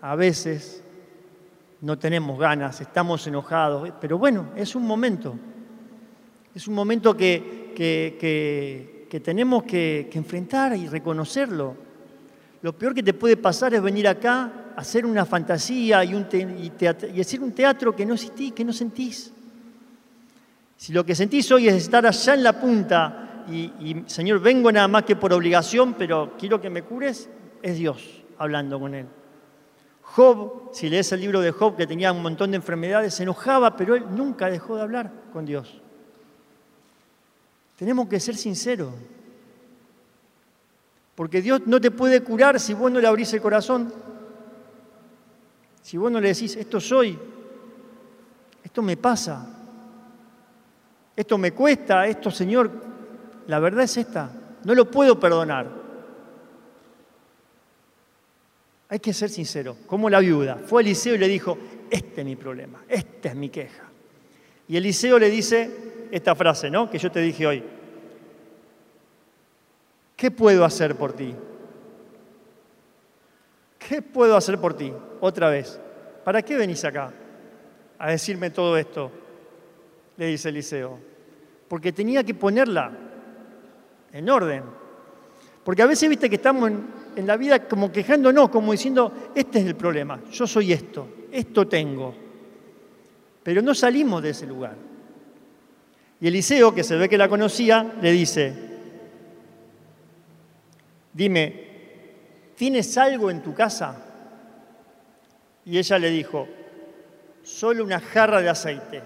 a 0.01 0.17
veces 0.17 0.83
no 1.83 1.99
tenemos 1.99 2.39
ganas, 2.39 2.81
estamos 2.81 3.27
enojados, 3.27 3.93
pero 4.01 4.17
bueno, 4.17 4.47
es 4.57 4.75
un 4.75 4.87
momento. 4.87 5.37
Es 6.55 6.69
un 6.69 6.75
momento 6.75 7.17
que, 7.17 7.73
que, 7.75 9.21
tenemos 9.21 9.63
que, 9.65 10.11
enfrentar 10.13 10.77
y 10.77 10.87
reconocerlo. 10.87 11.75
Lo 12.61 12.77
peor 12.77 12.95
que 12.95 13.03
te 13.03 13.15
puede 13.15 13.37
pasar 13.37 13.75
es 13.75 13.83
venir 13.83 14.07
acá, 14.07 14.75
hacer 14.77 15.07
una 15.07 15.25
fantasía 15.25 16.05
y, 16.05 16.15
un 16.15 16.27
hacer 17.21 17.41
un 17.41 17.53
teatro 17.53 17.97
que 17.97 18.05
no 18.05 18.15
existís, 18.15 18.53
que 18.53 18.65
no 18.65 18.73
sentís. 18.73 19.33
Si 20.77 20.93
lo 20.93 21.05
que 21.07 21.15
sentís 21.15 21.51
hoy 21.53 21.69
es 21.69 21.75
estar 21.75 22.05
allá 22.07 22.35
en 22.35 22.43
la 22.43 22.61
punta 22.61 23.45
y, 23.49 23.63
y, 23.81 24.05
Señor, 24.07 24.41
vengo 24.41 24.71
nada 24.71 24.89
más 24.89 25.05
que 25.05 25.17
por 25.17 25.33
obligación, 25.33 25.95
pero 25.95 26.35
quiero 26.39 26.61
que 26.61 26.71
me 26.71 26.83
cures, 26.83 27.31
es 27.63 27.77
Dios 27.77 28.23
hablando 28.39 28.79
con 28.79 28.95
Él. 28.95 29.07
Job, 30.03 30.71
si 30.75 30.91
lees 30.91 31.11
el 31.13 31.21
libro 31.21 31.41
de 31.41 31.53
Job, 31.53 31.77
que 31.77 31.87
tenía 31.87 32.13
un 32.13 32.21
montón 32.21 32.51
de 32.51 32.57
enfermedades, 32.57 33.15
se 33.15 33.23
enojaba, 33.23 33.77
pero 33.77 33.95
él 33.95 34.05
nunca 34.11 34.51
dejó 34.51 34.77
de 34.77 34.83
hablar 34.83 35.11
con 35.33 35.47
Dios. 35.47 35.81
Tenemos 37.77 38.09
que 38.09 38.21
ser 38.21 38.37
sinceros. 38.37 38.93
Porque 41.15 41.43
Dios 41.43 41.63
no 41.67 41.81
te 41.81 41.91
puede 41.91 42.23
curar 42.23 42.59
si 42.59 42.75
vos 42.75 42.91
no 42.91 43.01
le 43.01 43.07
abrís 43.07 43.33
el 43.33 43.43
corazón. 43.43 43.93
Si 45.83 45.97
vos 45.97 46.11
no 46.11 46.21
le 46.21 46.29
decís, 46.29 46.57
esto 46.57 46.81
soy, 46.81 47.19
esto 48.63 48.83
me 48.83 48.97
pasa, 48.97 49.47
esto 51.15 51.37
me 51.37 51.53
cuesta, 51.53 52.07
esto 52.07 52.31
Señor, 52.31 52.71
la 53.49 53.59
verdad 53.59 53.85
es 53.85 53.97
esta, 53.97 54.31
no 54.65 54.75
lo 54.75 54.91
puedo 54.91 55.19
perdonar. 55.19 55.83
Hay 58.89 59.01
que 59.01 59.13
ser 59.13 59.31
sincero, 59.31 59.77
como 59.87 60.09
la 60.09 60.21
viuda. 60.21 60.61
Fue 60.67 60.81
a 60.81 60.85
Eliseo 60.85 61.15
y 61.15 61.19
le 61.19 61.27
dijo, 61.27 61.59
este 61.91 62.21
es 62.21 62.27
mi 62.27 62.37
problema, 62.37 62.85
esta 62.89 63.31
es 63.31 63.35
mi 63.35 63.49
queja. 63.49 63.85
Y 64.69 64.77
Eliseo 64.77 65.19
le 65.19 65.31
dice 65.31 65.92
esta 66.13 66.35
frase, 66.35 66.71
¿no? 66.71 66.91
Que 66.91 66.99
yo 66.99 67.11
te 67.11 67.21
dije 67.21 67.47
hoy. 67.47 67.65
¿Qué 70.15 70.31
puedo 70.31 70.65
hacer 70.65 70.95
por 70.95 71.15
ti? 71.15 71.35
¿Qué 73.79 74.03
puedo 74.03 74.37
hacer 74.37 74.59
por 74.59 74.75
ti? 74.75 74.93
Otra 75.21 75.49
vez. 75.49 75.81
¿Para 76.23 76.43
qué 76.43 76.57
venís 76.57 76.85
acá 76.85 77.11
a 77.99 78.11
decirme 78.11 78.51
todo 78.51 78.77
esto? 78.77 79.11
Le 80.19 80.27
dice 80.27 80.51
Eliseo. 80.51 80.99
Porque 81.67 81.93
tenía 81.93 82.23
que 82.23 82.35
ponerla 82.35 82.93
en 84.13 84.29
orden. 84.29 84.65
Porque 85.65 85.81
a 85.81 85.87
veces 85.87 86.11
viste 86.11 86.29
que 86.29 86.37
estamos 86.37 86.71
en, 87.17 87.27
la 87.27 87.39
vida 87.39 87.67
como 87.67 87.91
quejándonos, 87.91 88.51
como 88.51 88.73
diciendo, 88.73 89.31
este 89.35 89.61
es 89.61 89.67
el 89.67 89.77
problema, 89.77 90.21
yo 90.31 90.47
soy 90.47 90.73
esto, 90.73 91.09
esto 91.31 91.67
tengo. 91.67 92.15
Pero 93.43 93.63
no 93.63 93.75
salimos 93.75 94.23
de 94.23 94.31
ese 94.31 94.47
lugar. 94.47 94.92
Y 96.23 96.29
Eliseo, 96.29 96.73
que 96.73 96.85
se 96.85 96.95
ve 96.95 97.09
que 97.09 97.19
la 97.19 97.29
conocía, 97.29 97.95
le 98.01 98.13
dice, 98.13 98.55
dime, 101.13 102.53
¿tienes 102.55 102.97
algo 102.97 103.29
en 103.29 103.43
tu 103.43 103.53
casa? 103.53 104.01
Y 105.65 105.79
ella 105.79 105.99
le 105.99 106.11
dijo, 106.11 106.47
solo 107.43 107.83
una 107.83 107.99
jarra 107.99 108.41
de 108.41 108.49
aceite. 108.49 109.03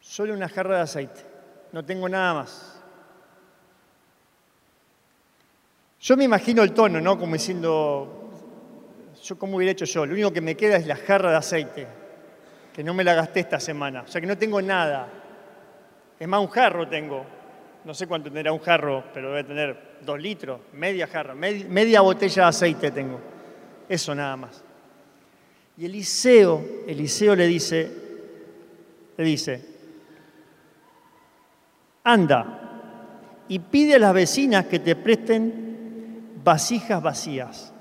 Solo 0.00 0.34
una 0.34 0.48
jarra 0.48 0.78
de 0.78 0.82
aceite. 0.82 1.20
No 1.70 1.84
tengo 1.84 2.08
nada 2.08 2.34
más. 2.34 2.82
Yo 6.00 6.16
me 6.16 6.24
imagino 6.24 6.64
el 6.64 6.74
tono, 6.74 7.00
¿no? 7.00 7.16
Como 7.16 7.34
diciendo, 7.34 8.32
yo 9.22 9.38
cómo 9.38 9.58
hubiera 9.58 9.70
hecho 9.70 9.84
yo, 9.84 10.04
lo 10.04 10.14
único 10.14 10.32
que 10.32 10.40
me 10.40 10.56
queda 10.56 10.76
es 10.76 10.88
la 10.88 10.96
jarra 10.96 11.30
de 11.30 11.36
aceite, 11.36 11.86
que 12.78 12.84
no 12.84 12.94
me 12.94 13.02
la 13.02 13.12
gasté 13.12 13.40
esta 13.40 13.58
semana, 13.58 14.02
o 14.02 14.06
sea 14.06 14.20
que 14.20 14.26
no 14.28 14.38
tengo 14.38 14.62
nada. 14.62 15.08
Es 16.16 16.28
más, 16.28 16.40
un 16.40 16.46
jarro 16.46 16.86
tengo, 16.86 17.26
no 17.84 17.92
sé 17.92 18.06
cuánto 18.06 18.30
tendrá 18.30 18.52
un 18.52 18.60
jarro, 18.60 19.02
pero 19.12 19.30
debe 19.30 19.42
tener 19.42 19.98
dos 20.00 20.20
litros, 20.20 20.60
media 20.74 21.08
jarra, 21.08 21.34
media, 21.34 22.02
botella 22.02 22.44
de 22.44 22.48
aceite 22.48 22.92
tengo, 22.92 23.18
eso 23.88 24.14
nada 24.14 24.36
más. 24.36 24.62
Y 25.76 25.86
Eliseo, 25.86 26.64
Eliseo 26.86 27.34
le 27.34 27.48
dice, 27.48 27.90
le 29.16 29.24
dice, 29.24 29.66
anda 32.04 33.42
y 33.48 33.58
pide 33.58 33.96
a 33.96 33.98
las 33.98 34.14
vecinas 34.14 34.66
que 34.66 34.78
te 34.78 34.94
presten 34.94 36.38
vasijas 36.44 37.02
vacías 37.02 37.72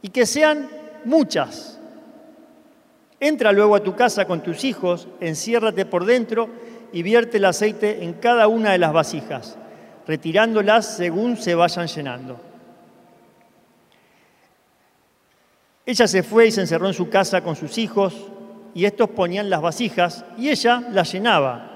y 0.00 0.10
que 0.10 0.26
sean 0.26 0.68
muchas. 1.06 1.80
Entra 3.22 3.52
luego 3.52 3.76
a 3.76 3.84
tu 3.84 3.94
casa 3.94 4.24
con 4.24 4.42
tus 4.42 4.64
hijos, 4.64 5.06
enciérrate 5.20 5.86
por 5.86 6.04
dentro 6.04 6.48
y 6.92 7.04
vierte 7.04 7.36
el 7.36 7.44
aceite 7.44 8.02
en 8.02 8.14
cada 8.14 8.48
una 8.48 8.72
de 8.72 8.78
las 8.78 8.92
vasijas, 8.92 9.56
retirándolas 10.08 10.96
según 10.96 11.36
se 11.36 11.54
vayan 11.54 11.86
llenando. 11.86 12.40
Ella 15.86 16.08
se 16.08 16.24
fue 16.24 16.48
y 16.48 16.50
se 16.50 16.62
encerró 16.62 16.88
en 16.88 16.94
su 16.94 17.08
casa 17.10 17.42
con 17.42 17.54
sus 17.54 17.78
hijos 17.78 18.12
y 18.74 18.86
estos 18.86 19.10
ponían 19.10 19.48
las 19.48 19.62
vasijas 19.62 20.24
y 20.36 20.48
ella 20.48 20.82
las 20.90 21.12
llenaba. 21.12 21.70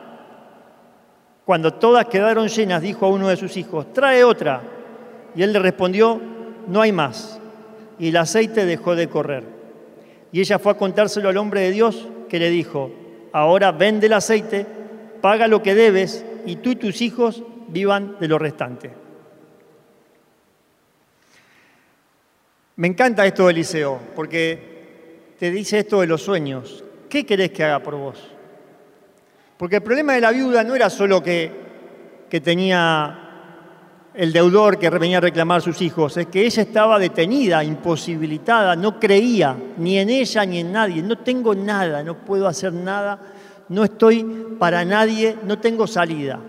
Cuando 1.44 1.74
todas 1.74 2.06
quedaron 2.06 2.48
llenas, 2.48 2.82
dijo 2.82 3.06
a 3.06 3.10
uno 3.10 3.28
de 3.28 3.36
sus 3.36 3.56
hijos, 3.56 3.92
trae 3.92 4.24
otra. 4.24 4.62
Y 5.36 5.44
él 5.44 5.52
le 5.52 5.60
respondió, 5.60 6.20
no 6.66 6.80
hay 6.80 6.90
más. 6.90 7.38
Y 8.00 8.08
el 8.08 8.16
aceite 8.16 8.66
dejó 8.66 8.96
de 8.96 9.08
correr. 9.08 9.55
Y 10.32 10.40
ella 10.40 10.58
fue 10.58 10.72
a 10.72 10.76
contárselo 10.76 11.28
al 11.28 11.36
hombre 11.36 11.60
de 11.60 11.70
Dios 11.70 12.08
que 12.28 12.38
le 12.38 12.50
dijo, 12.50 12.90
ahora 13.32 13.72
vende 13.72 14.06
el 14.06 14.12
aceite, 14.12 14.66
paga 15.20 15.46
lo 15.46 15.62
que 15.62 15.74
debes 15.74 16.24
y 16.44 16.56
tú 16.56 16.70
y 16.70 16.76
tus 16.76 17.00
hijos 17.00 17.42
vivan 17.68 18.16
de 18.20 18.28
lo 18.28 18.38
restante. 18.38 18.90
Me 22.76 22.88
encanta 22.88 23.26
esto 23.26 23.46
de 23.46 23.52
Eliseo, 23.52 23.98
porque 24.14 25.34
te 25.38 25.50
dice 25.50 25.78
esto 25.78 26.00
de 26.00 26.06
los 26.06 26.22
sueños. 26.22 26.84
¿Qué 27.08 27.24
querés 27.24 27.50
que 27.50 27.64
haga 27.64 27.82
por 27.82 27.96
vos? 27.96 28.22
Porque 29.56 29.76
el 29.76 29.82
problema 29.82 30.12
de 30.12 30.20
la 30.20 30.32
viuda 30.32 30.62
no 30.62 30.74
era 30.74 30.90
solo 30.90 31.22
que, 31.22 31.50
que 32.28 32.40
tenía 32.40 33.25
el 34.16 34.32
deudor 34.32 34.78
que 34.78 34.88
venía 34.88 35.18
a 35.18 35.20
reclamar 35.20 35.58
a 35.58 35.60
sus 35.60 35.82
hijos, 35.82 36.16
es 36.16 36.26
que 36.28 36.46
ella 36.46 36.62
estaba 36.62 36.98
detenida, 36.98 37.62
imposibilitada, 37.62 38.74
no 38.74 38.98
creía 38.98 39.56
ni 39.76 39.98
en 39.98 40.08
ella 40.08 40.46
ni 40.46 40.60
en 40.60 40.72
nadie. 40.72 41.02
No 41.02 41.18
tengo 41.18 41.54
nada, 41.54 42.02
no 42.02 42.16
puedo 42.24 42.48
hacer 42.48 42.72
nada, 42.72 43.20
no 43.68 43.84
estoy 43.84 44.56
para 44.58 44.84
nadie, 44.86 45.36
no 45.44 45.58
tengo 45.58 45.86
salida. 45.86 46.40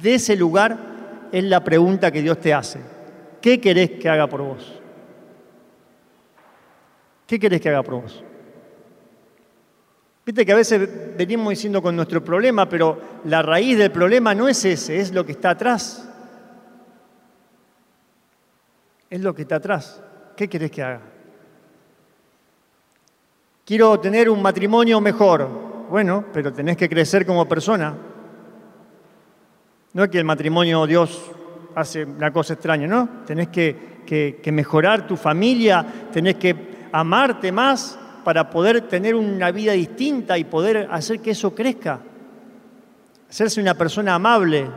De 0.00 0.16
ese 0.16 0.34
lugar 0.34 0.76
es 1.30 1.44
la 1.44 1.62
pregunta 1.62 2.10
que 2.10 2.22
Dios 2.22 2.40
te 2.40 2.52
hace. 2.52 2.80
¿Qué 3.40 3.60
querés 3.60 3.90
que 3.92 4.08
haga 4.08 4.26
por 4.26 4.42
vos? 4.42 4.72
¿Qué 7.24 7.38
querés 7.38 7.60
que 7.60 7.68
haga 7.68 7.84
por 7.84 8.02
vos? 8.02 8.24
Viste 10.26 10.44
que 10.44 10.52
a 10.52 10.56
veces 10.56 11.16
venimos 11.16 11.50
diciendo 11.50 11.80
con 11.80 11.94
nuestro 11.94 12.24
problema, 12.24 12.68
pero 12.68 12.98
la 13.26 13.42
raíz 13.42 13.78
del 13.78 13.92
problema 13.92 14.34
no 14.34 14.48
es 14.48 14.64
ese, 14.64 14.98
es 14.98 15.12
lo 15.12 15.24
que 15.24 15.32
está 15.32 15.50
atrás 15.50 16.10
es 19.14 19.20
lo 19.20 19.32
que 19.32 19.42
está 19.42 19.56
atrás. 19.56 20.02
¿Qué 20.36 20.48
querés 20.48 20.72
que 20.72 20.82
haga? 20.82 21.00
Quiero 23.64 24.00
tener 24.00 24.28
un 24.28 24.42
matrimonio 24.42 25.00
mejor. 25.00 25.48
Bueno, 25.88 26.24
pero 26.32 26.52
tenés 26.52 26.76
que 26.76 26.88
crecer 26.88 27.24
como 27.24 27.46
persona. 27.46 27.94
No 29.92 30.02
es 30.02 30.10
que 30.10 30.18
el 30.18 30.24
matrimonio 30.24 30.84
Dios 30.84 31.30
hace 31.76 32.04
una 32.04 32.32
cosa 32.32 32.54
extraña, 32.54 32.88
¿no? 32.88 33.08
Tenés 33.24 33.50
que, 33.50 34.02
que 34.04 34.52
mejorar 34.52 35.06
tu 35.06 35.16
familia, 35.16 35.86
tenés 36.12 36.34
que 36.34 36.88
amarte 36.90 37.52
más 37.52 37.96
para 38.24 38.50
poder 38.50 38.88
tener 38.88 39.14
una 39.14 39.52
vida 39.52 39.74
distinta 39.74 40.36
y 40.36 40.42
poder 40.42 40.88
hacer 40.90 41.20
que 41.20 41.30
eso 41.30 41.54
crezca. 41.54 42.00
Hacerse 43.30 43.60
una 43.60 43.74
persona 43.74 44.16
amable. 44.16 44.68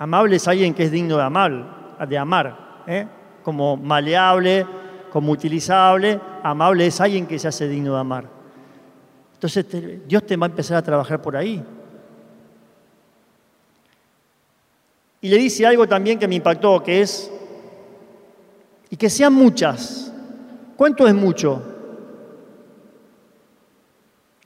Amable 0.00 0.34
es 0.34 0.48
alguien 0.48 0.74
que 0.74 0.82
es 0.82 0.90
digno 0.90 1.16
de 1.16 1.22
amar, 1.22 1.96
de 2.08 2.18
amar 2.18 2.70
¿eh? 2.88 3.06
Como 3.42 3.76
maleable, 3.76 4.66
como 5.10 5.32
utilizable. 5.32 6.20
Amable 6.42 6.86
es 6.86 7.00
alguien 7.00 7.26
que 7.26 7.38
se 7.38 7.48
hace 7.48 7.68
digno 7.68 7.94
de 7.94 8.00
amar. 8.00 8.28
Entonces 9.34 9.66
Dios 10.06 10.26
te 10.26 10.36
va 10.36 10.46
a 10.46 10.50
empezar 10.50 10.76
a 10.76 10.82
trabajar 10.82 11.20
por 11.22 11.36
ahí. 11.36 11.62
Y 15.22 15.28
le 15.28 15.36
dice 15.36 15.66
algo 15.66 15.86
también 15.86 16.18
que 16.18 16.28
me 16.28 16.36
impactó, 16.36 16.82
que 16.82 17.02
es, 17.02 17.30
y 18.88 18.96
que 18.96 19.10
sean 19.10 19.32
muchas. 19.32 20.12
¿Cuánto 20.76 21.06
es 21.06 21.14
mucho? 21.14 21.62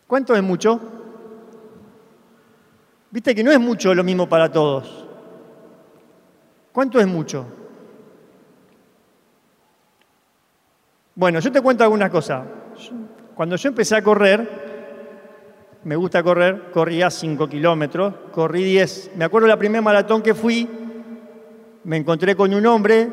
¿Cuánto 0.06 0.34
es 0.34 0.42
mucho? 0.42 0.80
Viste 3.10 3.34
que 3.34 3.44
no 3.44 3.52
es 3.52 3.60
mucho 3.60 3.94
lo 3.94 4.02
mismo 4.02 4.28
para 4.28 4.50
todos. 4.50 5.06
¿Cuánto 6.72 6.98
es 6.98 7.06
mucho? 7.06 7.46
Bueno, 11.16 11.38
yo 11.38 11.52
te 11.52 11.60
cuento 11.60 11.84
alguna 11.84 12.10
cosa. 12.10 12.44
Cuando 13.34 13.56
yo 13.56 13.68
empecé 13.68 13.96
a 13.96 14.02
correr, 14.02 14.64
me 15.84 15.96
gusta 15.96 16.22
correr, 16.22 16.70
corría 16.72 17.10
5 17.10 17.48
kilómetros, 17.48 18.14
corrí 18.32 18.64
10. 18.64 19.12
Me 19.16 19.24
acuerdo 19.24 19.46
la 19.46 19.58
primera 19.58 19.82
maratón 19.82 20.22
que 20.22 20.34
fui, 20.34 20.68
me 21.84 21.96
encontré 21.96 22.34
con 22.34 22.52
un 22.52 22.66
hombre 22.66 23.08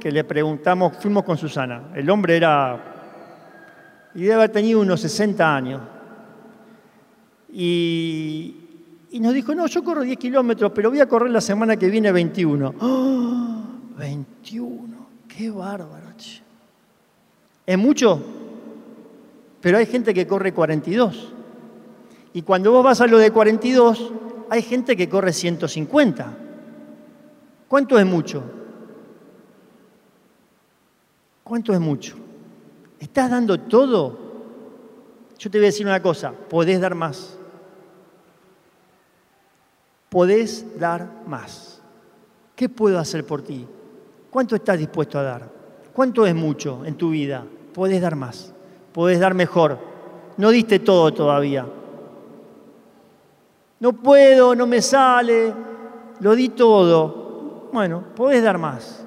que 0.00 0.10
le 0.10 0.24
preguntamos, 0.24 0.96
fuimos 0.98 1.24
con 1.24 1.36
Susana. 1.36 1.90
El 1.94 2.08
hombre 2.08 2.36
era, 2.36 2.78
y 4.14 4.22
debe 4.22 4.34
haber 4.34 4.50
tenido 4.50 4.80
unos 4.80 5.00
60 5.00 5.56
años. 5.56 5.80
Y, 7.52 8.60
nos 9.20 9.34
dijo, 9.34 9.54
no, 9.54 9.66
yo 9.66 9.84
corro 9.84 10.02
10 10.02 10.18
kilómetros, 10.18 10.72
pero 10.74 10.90
voy 10.90 11.00
a 11.00 11.08
correr 11.08 11.30
la 11.30 11.40
semana 11.40 11.76
que 11.76 11.88
viene 11.88 12.10
21. 12.10 12.74
¡Oh! 12.80 13.62
21, 13.96 15.06
qué 15.28 15.50
bárbaro. 15.50 16.03
Es 17.66 17.78
mucho, 17.78 18.20
pero 19.60 19.78
hay 19.78 19.86
gente 19.86 20.12
que 20.12 20.26
corre 20.26 20.52
42. 20.52 21.32
Y 22.34 22.42
cuando 22.42 22.72
vos 22.72 22.84
vas 22.84 23.00
a 23.00 23.06
lo 23.06 23.18
de 23.18 23.30
42, 23.30 24.12
hay 24.50 24.62
gente 24.62 24.96
que 24.96 25.08
corre 25.08 25.32
150. 25.32 26.36
¿Cuánto 27.68 27.98
es 27.98 28.04
mucho? 28.04 28.42
¿Cuánto 31.42 31.72
es 31.72 31.80
mucho? 31.80 32.16
¿Estás 32.98 33.30
dando 33.30 33.58
todo? 33.60 34.18
Yo 35.38 35.50
te 35.50 35.58
voy 35.58 35.66
a 35.66 35.68
decir 35.68 35.86
una 35.86 36.02
cosa, 36.02 36.32
podés 36.32 36.80
dar 36.80 36.94
más. 36.94 37.38
Podés 40.08 40.78
dar 40.78 41.08
más. 41.26 41.80
¿Qué 42.54 42.68
puedo 42.68 42.98
hacer 42.98 43.26
por 43.26 43.42
ti? 43.42 43.66
¿Cuánto 44.30 44.56
estás 44.56 44.78
dispuesto 44.78 45.18
a 45.18 45.22
dar? 45.22 45.50
¿Cuánto 45.92 46.26
es 46.26 46.34
mucho 46.34 46.84
en 46.84 46.96
tu 46.96 47.10
vida? 47.10 47.44
Podés 47.74 48.00
dar 48.00 48.16
más. 48.16 48.54
Podés 48.92 49.20
dar 49.20 49.34
mejor. 49.34 49.78
No 50.36 50.50
diste 50.50 50.78
todo 50.78 51.12
todavía. 51.12 51.66
No 53.80 53.92
puedo, 53.92 54.54
no 54.54 54.66
me 54.66 54.80
sale, 54.80 55.52
lo 56.20 56.34
di 56.34 56.50
todo. 56.50 57.68
Bueno, 57.72 58.04
podés 58.14 58.42
dar 58.42 58.56
más. 58.56 59.04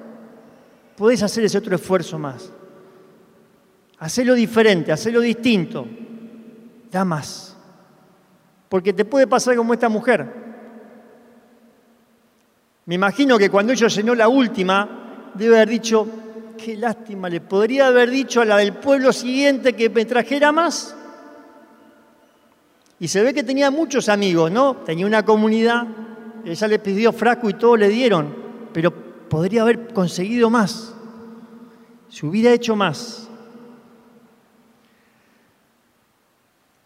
Podés 0.96 1.22
hacer 1.22 1.44
ese 1.44 1.58
otro 1.58 1.74
esfuerzo 1.74 2.18
más. 2.18 2.52
Hacelo 3.98 4.34
diferente, 4.34 4.92
hacelo 4.92 5.20
distinto. 5.20 5.86
Da 6.90 7.04
más. 7.04 7.56
Porque 8.68 8.92
te 8.92 9.04
puede 9.04 9.26
pasar 9.26 9.56
como 9.56 9.72
esta 9.72 9.88
mujer. 9.88 10.46
Me 12.84 12.94
imagino 12.94 13.38
que 13.38 13.50
cuando 13.50 13.72
ella 13.72 13.88
llenó 13.88 14.14
la 14.14 14.28
última, 14.28 15.32
debe 15.34 15.56
haber 15.56 15.68
dicho, 15.68 16.06
qué 16.58 16.76
lástima, 16.76 17.30
le 17.30 17.40
podría 17.40 17.86
haber 17.86 18.10
dicho 18.10 18.42
a 18.42 18.44
la 18.44 18.58
del 18.58 18.74
pueblo 18.74 19.12
siguiente 19.12 19.72
que 19.72 19.88
me 19.88 20.04
trajera 20.04 20.52
más. 20.52 20.94
Y 23.00 23.08
se 23.08 23.22
ve 23.22 23.32
que 23.32 23.42
tenía 23.42 23.70
muchos 23.70 24.10
amigos, 24.10 24.50
¿no? 24.50 24.76
Tenía 24.76 25.06
una 25.06 25.24
comunidad, 25.24 25.86
ella 26.44 26.68
le 26.68 26.78
pidió 26.78 27.12
frasco 27.12 27.48
y 27.48 27.54
todo 27.54 27.76
le 27.76 27.88
dieron, 27.88 28.34
pero 28.72 28.92
podría 28.92 29.62
haber 29.62 29.94
conseguido 29.94 30.50
más, 30.50 30.94
se 32.10 32.26
hubiera 32.26 32.52
hecho 32.52 32.76
más. 32.76 33.28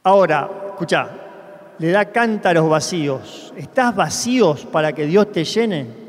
Ahora, 0.05 0.51
escucha, 0.69 1.09
le 1.79 1.91
da 1.91 2.11
cántaros 2.11 2.69
vacíos. 2.69 3.53
¿Estás 3.57 3.95
vacíos 3.95 4.67
para 4.67 4.93
que 4.93 5.07
Dios 5.07 5.33
te 5.33 5.45
llene? 5.45 6.02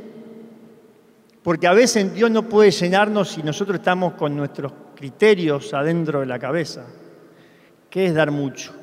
Porque 1.44 1.68
a 1.68 1.74
veces 1.74 2.14
Dios 2.14 2.32
no 2.32 2.48
puede 2.48 2.72
llenarnos 2.72 3.32
si 3.32 3.44
nosotros 3.44 3.78
estamos 3.78 4.14
con 4.14 4.36
nuestros 4.36 4.72
criterios 4.96 5.74
adentro 5.74 6.22
de 6.22 6.26
la 6.26 6.40
cabeza. 6.40 6.86
¿Qué 7.90 8.06
es 8.06 8.14
dar 8.14 8.32
mucho? 8.32 8.74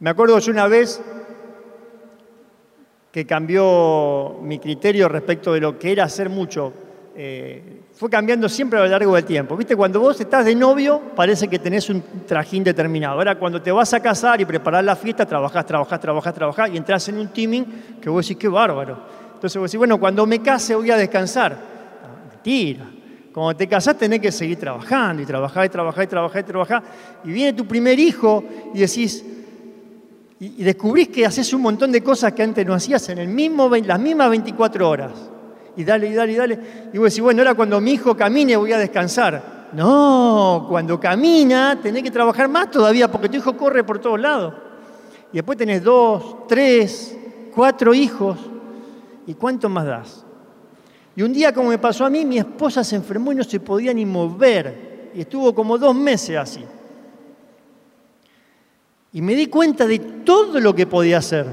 Me 0.00 0.10
acuerdo 0.10 0.38
yo 0.40 0.50
una 0.52 0.66
vez 0.66 1.00
que 3.12 3.24
cambió 3.24 4.40
mi 4.42 4.58
criterio 4.58 5.08
respecto 5.08 5.52
de 5.52 5.60
lo 5.60 5.78
que 5.78 5.92
era 5.92 6.04
hacer 6.04 6.28
mucho. 6.28 6.72
Eh, 7.16 7.82
fue 7.92 8.10
cambiando 8.10 8.48
siempre 8.48 8.80
a 8.80 8.82
lo 8.82 8.88
largo 8.88 9.14
del 9.14 9.24
tiempo. 9.24 9.56
¿Viste? 9.56 9.76
Cuando 9.76 10.00
vos 10.00 10.20
estás 10.20 10.44
de 10.44 10.56
novio, 10.56 11.00
parece 11.14 11.46
que 11.46 11.60
tenés 11.60 11.88
un 11.88 12.02
trajín 12.26 12.64
determinado. 12.64 13.14
Ahora, 13.14 13.38
cuando 13.38 13.62
te 13.62 13.70
vas 13.70 13.94
a 13.94 14.00
casar 14.00 14.40
y 14.40 14.44
preparar 14.44 14.82
la 14.82 14.96
fiesta, 14.96 15.24
trabajás, 15.24 15.64
trabajás, 15.64 16.00
trabajás, 16.00 16.34
trabajás 16.34 16.70
y 16.72 16.76
entras 16.76 17.08
en 17.08 17.18
un 17.18 17.28
teaming 17.28 18.00
que 18.02 18.10
vos 18.10 18.26
decís, 18.26 18.36
qué 18.36 18.48
bárbaro. 18.48 19.23
Entonces 19.34 19.60
vos 19.60 19.70
decís, 19.70 19.78
bueno, 19.78 19.98
cuando 19.98 20.26
me 20.26 20.40
case 20.40 20.74
voy 20.74 20.90
a 20.90 20.96
descansar. 20.96 21.56
mentira. 22.30 22.90
Cuando 23.32 23.56
te 23.56 23.66
casás 23.66 23.98
tenés 23.98 24.20
que 24.20 24.30
seguir 24.30 24.58
trabajando 24.58 25.20
y 25.20 25.26
trabajar 25.26 25.66
y 25.66 25.68
trabajar 25.68 26.04
y 26.04 26.06
trabajar 26.06 26.40
y 26.40 26.44
trabajar. 26.44 26.82
Y 27.24 27.32
viene 27.32 27.52
tu 27.52 27.66
primer 27.66 27.98
hijo 27.98 28.44
y 28.72 28.78
decís, 28.78 29.24
y, 30.38 30.62
descubrís 30.62 31.08
que 31.08 31.26
haces 31.26 31.52
un 31.52 31.62
montón 31.62 31.90
de 31.90 32.00
cosas 32.00 32.32
que 32.32 32.42
antes 32.42 32.64
no 32.64 32.74
hacías 32.74 33.08
en 33.08 33.18
el 33.18 33.28
mismo, 33.28 33.68
las 33.68 33.98
mismas 33.98 34.30
24 34.30 34.88
horas. 34.88 35.12
Y 35.76 35.82
dale, 35.82 36.08
y 36.08 36.14
dale, 36.14 36.32
y 36.32 36.36
dale. 36.36 36.58
Y 36.92 36.98
vos 36.98 37.10
decís, 37.10 37.22
bueno, 37.22 37.42
ahora 37.42 37.54
cuando 37.54 37.80
mi 37.80 37.92
hijo 37.94 38.16
camine 38.16 38.56
voy 38.56 38.72
a 38.72 38.78
descansar. 38.78 39.68
No, 39.72 40.66
cuando 40.68 41.00
camina 41.00 41.80
tenés 41.82 42.04
que 42.04 42.12
trabajar 42.12 42.48
más 42.48 42.70
todavía 42.70 43.10
porque 43.10 43.28
tu 43.28 43.38
hijo 43.38 43.56
corre 43.56 43.82
por 43.82 43.98
todos 43.98 44.20
lados. 44.20 44.54
Y 45.32 45.38
después 45.38 45.58
tenés 45.58 45.82
dos, 45.82 46.46
tres, 46.46 47.16
cuatro 47.52 47.92
hijos. 47.92 48.38
¿Y 49.26 49.34
cuánto 49.34 49.68
más 49.68 49.86
das? 49.86 50.24
Y 51.16 51.22
un 51.22 51.32
día, 51.32 51.52
como 51.52 51.68
me 51.68 51.78
pasó 51.78 52.04
a 52.04 52.10
mí, 52.10 52.24
mi 52.24 52.38
esposa 52.38 52.82
se 52.82 52.96
enfermó 52.96 53.32
y 53.32 53.36
no 53.36 53.44
se 53.44 53.60
podía 53.60 53.94
ni 53.94 54.04
mover. 54.04 55.10
Y 55.14 55.20
estuvo 55.20 55.54
como 55.54 55.78
dos 55.78 55.94
meses 55.94 56.36
así. 56.36 56.64
Y 59.12 59.22
me 59.22 59.36
di 59.36 59.46
cuenta 59.46 59.86
de 59.86 59.98
todo 59.98 60.58
lo 60.58 60.74
que 60.74 60.86
podía 60.86 61.18
hacer. 61.18 61.46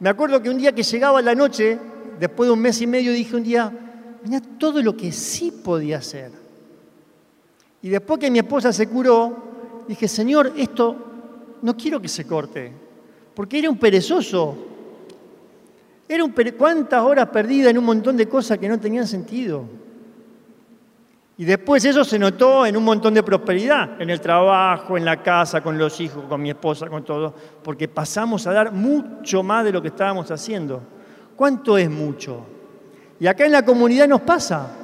Me 0.00 0.08
acuerdo 0.08 0.40
que 0.40 0.48
un 0.48 0.58
día 0.58 0.74
que 0.74 0.82
llegaba 0.82 1.20
la 1.20 1.34
noche, 1.34 1.78
después 2.18 2.48
de 2.48 2.52
un 2.52 2.60
mes 2.60 2.80
y 2.80 2.86
medio, 2.86 3.12
dije 3.12 3.36
un 3.36 3.42
día, 3.42 3.70
mira 4.24 4.40
todo 4.58 4.82
lo 4.82 4.96
que 4.96 5.12
sí 5.12 5.50
podía 5.50 5.98
hacer. 5.98 6.32
Y 7.82 7.90
después 7.90 8.18
que 8.18 8.30
mi 8.30 8.38
esposa 8.38 8.72
se 8.72 8.88
curó, 8.88 9.84
dije, 9.86 10.08
Señor, 10.08 10.54
esto 10.56 10.96
no 11.60 11.76
quiero 11.76 12.00
que 12.00 12.08
se 12.08 12.26
corte, 12.26 12.72
porque 13.34 13.58
era 13.58 13.68
un 13.68 13.78
perezoso. 13.78 14.56
Era 16.08 16.24
¿Cuántas 16.56 17.02
horas 17.02 17.28
perdidas 17.28 17.70
en 17.70 17.78
un 17.78 17.84
montón 17.84 18.16
de 18.16 18.28
cosas 18.28 18.58
que 18.58 18.68
no 18.68 18.78
tenían 18.78 19.06
sentido? 19.06 19.64
Y 21.36 21.44
después 21.44 21.84
eso 21.84 22.04
se 22.04 22.18
notó 22.18 22.64
en 22.64 22.76
un 22.76 22.84
montón 22.84 23.12
de 23.12 23.22
prosperidad, 23.22 24.00
en 24.00 24.08
el 24.08 24.20
trabajo, 24.20 24.96
en 24.96 25.04
la 25.04 25.20
casa, 25.20 25.62
con 25.62 25.76
los 25.76 26.00
hijos, 26.00 26.24
con 26.28 26.40
mi 26.40 26.50
esposa, 26.50 26.88
con 26.88 27.04
todo, 27.04 27.34
porque 27.62 27.88
pasamos 27.88 28.46
a 28.46 28.52
dar 28.52 28.70
mucho 28.70 29.42
más 29.42 29.64
de 29.64 29.72
lo 29.72 29.82
que 29.82 29.88
estábamos 29.88 30.30
haciendo. 30.30 30.80
¿Cuánto 31.34 31.76
es 31.76 31.90
mucho? 31.90 32.46
Y 33.18 33.26
acá 33.26 33.46
en 33.46 33.52
la 33.52 33.64
comunidad 33.64 34.06
nos 34.06 34.20
pasa. 34.20 34.76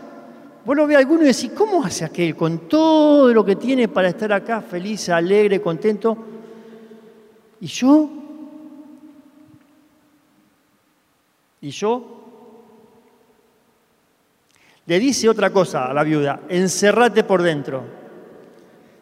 Vos 0.65 0.77
lo 0.77 0.87
ves 0.87 0.97
a 0.97 1.01
alguno 1.01 1.23
y 1.23 1.27
decís, 1.27 1.53
¿cómo 1.55 1.85
hace 1.85 2.05
aquel 2.05 2.35
con 2.35 2.69
todo 2.69 3.33
lo 3.33 3.45
que 3.45 3.55
tiene 3.55 3.87
para 3.87 4.09
estar 4.09 4.33
acá 4.33 4.61
feliz, 4.61 5.09
alegre, 5.09 5.61
contento? 5.61 6.17
¿Y 7.61 7.67
yo? 7.67 8.20
¿Y 11.61 11.71
yo? 11.71 12.17
le 14.87 14.99
dice 14.99 15.29
otra 15.29 15.51
cosa 15.51 15.87
a 15.87 15.95
la 15.95 16.03
viuda, 16.03 16.41
encerrate 16.49 17.23
por 17.23 17.43
dentro. 17.43 17.85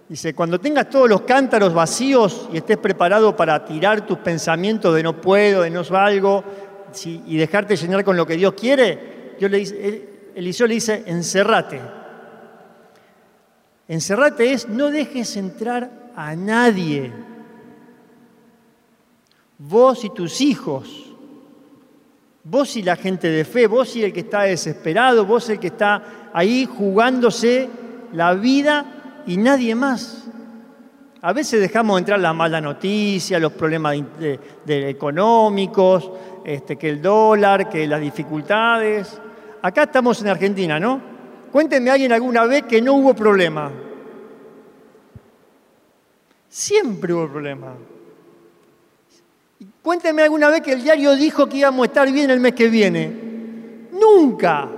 Dice, 0.06 0.34
cuando 0.34 0.60
tengas 0.60 0.90
todos 0.90 1.08
los 1.08 1.22
cántaros 1.22 1.72
vacíos 1.72 2.46
y 2.52 2.58
estés 2.58 2.76
preparado 2.76 3.34
para 3.34 3.64
tirar 3.64 4.06
tus 4.06 4.18
pensamientos 4.18 4.94
de 4.94 5.02
no 5.02 5.18
puedo, 5.18 5.62
de 5.62 5.70
no 5.70 5.82
valgo, 5.84 6.44
y 7.04 7.36
dejarte 7.38 7.74
llenar 7.74 8.04
con 8.04 8.18
lo 8.18 8.26
que 8.26 8.36
Dios 8.36 8.52
quiere, 8.52 9.34
Dios 9.38 9.50
le 9.50 9.58
dice, 9.58 10.08
Eliseo 10.34 10.66
le 10.66 10.74
dice, 10.74 11.04
encerrate, 11.06 11.80
Encerrate 13.88 14.52
es 14.52 14.68
no 14.68 14.90
dejes 14.90 15.38
entrar 15.38 16.12
a 16.14 16.36
nadie. 16.36 17.10
Vos 19.56 20.04
y 20.04 20.10
tus 20.10 20.42
hijos. 20.42 21.07
Vos 22.50 22.76
y 22.76 22.82
la 22.82 22.96
gente 22.96 23.28
de 23.28 23.44
fe, 23.44 23.66
vos 23.66 23.94
y 23.94 24.02
el 24.02 24.10
que 24.10 24.20
está 24.20 24.42
desesperado, 24.42 25.26
vos 25.26 25.50
el 25.50 25.58
que 25.58 25.66
está 25.66 26.30
ahí 26.32 26.64
jugándose 26.64 27.68
la 28.14 28.32
vida 28.32 29.22
y 29.26 29.36
nadie 29.36 29.74
más. 29.74 30.24
A 31.20 31.34
veces 31.34 31.60
dejamos 31.60 31.98
entrar 31.98 32.18
la 32.18 32.32
mala 32.32 32.58
noticia, 32.58 33.38
los 33.38 33.52
problemas 33.52 33.96
económicos, 34.66 36.10
este, 36.42 36.76
que 36.76 36.88
el 36.88 37.02
dólar, 37.02 37.68
que 37.68 37.86
las 37.86 38.00
dificultades. 38.00 39.20
Acá 39.60 39.82
estamos 39.82 40.22
en 40.22 40.28
Argentina, 40.28 40.80
¿no? 40.80 41.02
Cuéntenme 41.52 41.90
alguien 41.90 42.12
alguna 42.12 42.46
vez 42.46 42.62
que 42.62 42.80
no 42.80 42.94
hubo 42.94 43.12
problema. 43.12 43.70
Siempre 46.48 47.12
hubo 47.12 47.28
problema. 47.28 47.74
Cuéntenme 49.88 50.20
alguna 50.20 50.50
vez 50.50 50.60
que 50.60 50.72
el 50.74 50.82
diario 50.82 51.16
dijo 51.16 51.48
que 51.48 51.56
íbamos 51.56 51.82
a 51.82 51.86
estar 51.86 52.12
bien 52.12 52.28
el 52.28 52.40
mes 52.40 52.52
que 52.52 52.68
viene. 52.68 53.10
Nunca. 53.90 54.68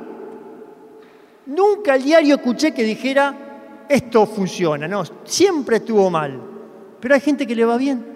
Nunca 1.47 1.97
el 1.97 2.05
diario 2.05 2.37
escuché 2.37 2.73
que 2.73 2.85
dijera, 2.85 3.87
esto 3.89 4.25
funciona. 4.25 4.87
No, 4.87 5.03
siempre 5.25 5.79
estuvo 5.79 6.09
mal. 6.11 6.41
Pero 7.01 7.13
hay 7.13 7.21
gente 7.21 7.45
que 7.45 7.57
le 7.57 7.65
va 7.65 7.77
bien. 7.77 8.07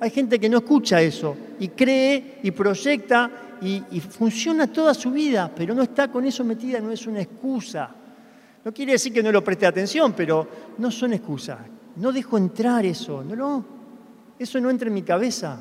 Hay 0.00 0.08
gente 0.08 0.40
que 0.40 0.48
no 0.48 0.56
escucha 0.56 1.02
eso 1.02 1.36
y 1.60 1.68
cree 1.68 2.38
y 2.42 2.50
proyecta 2.50 3.30
y, 3.60 4.00
funciona 4.00 4.72
toda 4.72 4.94
su 4.94 5.10
vida, 5.10 5.52
pero 5.54 5.74
no 5.74 5.82
está 5.82 6.10
con 6.10 6.24
eso 6.24 6.44
metida, 6.44 6.80
no 6.80 6.90
es 6.90 7.06
una 7.06 7.20
excusa. 7.20 7.90
No 8.64 8.72
quiere 8.72 8.92
decir 8.92 9.12
que 9.12 9.22
no 9.22 9.30
lo 9.30 9.44
preste 9.44 9.66
atención, 9.66 10.14
pero 10.14 10.48
no 10.78 10.90
son 10.90 11.12
excusas. 11.12 11.58
No 11.96 12.10
dejo 12.10 12.38
entrar 12.38 12.86
eso, 12.86 13.22
no, 13.22 13.36
no. 13.36 13.64
Eso 14.38 14.58
no 14.62 14.70
entra 14.70 14.88
en 14.88 14.94
mi 14.94 15.02
cabeza. 15.02 15.60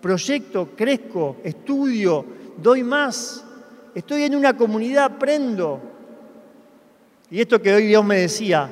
Proyecto, 0.00 0.70
crezco, 0.76 1.38
estudio, 1.42 2.24
doy 2.56 2.82
más. 2.82 3.44
Estoy 3.94 4.24
en 4.24 4.36
una 4.36 4.56
comunidad, 4.56 5.04
aprendo. 5.04 5.80
Y 7.30 7.40
esto 7.40 7.60
que 7.60 7.74
hoy 7.74 7.86
Dios 7.86 8.04
me 8.04 8.20
decía, 8.20 8.70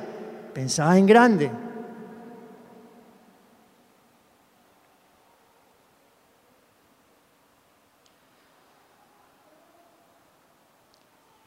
pensaba 0.53 0.97
en 0.97 1.05
grande. 1.05 1.51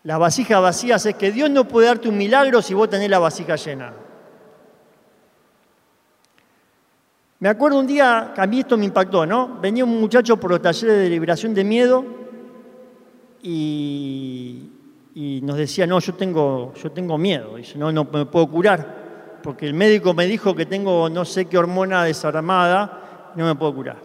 Las 0.02 0.18
vasijas 0.18 0.62
vacías 0.62 1.04
es 1.06 1.14
que 1.14 1.30
Dios 1.30 1.50
no 1.50 1.68
puede 1.68 1.88
darte 1.88 2.08
un 2.08 2.16
milagro 2.16 2.62
si 2.62 2.74
vos 2.74 2.88
tenés 2.88 3.10
la 3.10 3.18
vasija 3.18 3.56
llena. 3.56 3.92
Me 7.40 7.48
acuerdo 7.48 7.78
un 7.78 7.86
día, 7.86 8.34
a 8.36 8.46
mí 8.46 8.60
esto 8.60 8.76
me 8.76 8.84
impactó, 8.84 9.24
¿no? 9.24 9.58
Venía 9.60 9.84
un 9.84 9.98
muchacho 9.98 10.36
por 10.36 10.50
los 10.50 10.60
talleres 10.60 10.96
de 10.98 11.08
liberación 11.08 11.54
de 11.54 11.64
miedo 11.64 12.04
y, 13.42 14.68
nos 15.42 15.56
decía, 15.56 15.86
no, 15.86 15.98
yo 16.00 16.14
tengo, 16.14 16.74
yo 16.74 16.92
tengo 16.92 17.16
miedo, 17.16 17.56
dice, 17.56 17.78
no, 17.78 17.90
no 17.90 18.04
me 18.04 18.26
puedo 18.26 18.46
curar, 18.46 19.40
porque 19.42 19.66
el 19.66 19.72
médico 19.72 20.12
me 20.12 20.26
dijo 20.26 20.54
que 20.54 20.66
tengo 20.66 21.08
no 21.08 21.24
sé 21.24 21.46
qué 21.46 21.56
hormona 21.56 22.04
desarmada, 22.04 23.32
no 23.34 23.46
me 23.46 23.54
puedo 23.54 23.74
curar. 23.74 23.96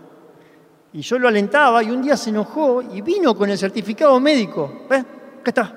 Y 0.93 1.01
yo 1.01 1.19
lo 1.19 1.27
alentaba 1.27 1.83
y 1.83 1.91
un 1.91 2.01
día 2.01 2.15
se 2.15 2.29
enojó 2.29 2.81
y 2.81 3.01
vino 3.01 3.35
con 3.35 3.49
el 3.49 3.57
certificado 3.57 4.17
médico. 4.19 4.85
¿Ves? 4.89 5.01
Acá 5.41 5.51
está 5.51 5.75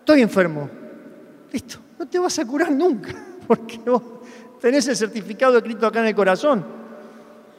estoy 0.00 0.20
enfermo. 0.20 0.68
Listo, 1.50 1.78
no 1.98 2.06
te 2.06 2.18
vas 2.18 2.38
a 2.38 2.46
curar 2.46 2.70
nunca, 2.70 3.14
porque 3.46 3.78
vos 3.86 4.02
tenés 4.64 4.88
el 4.88 4.96
certificado 4.96 5.58
escrito 5.58 5.86
acá 5.86 6.00
en 6.00 6.06
el 6.06 6.14
corazón. 6.14 6.64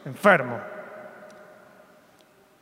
Enfermo. 0.05 0.57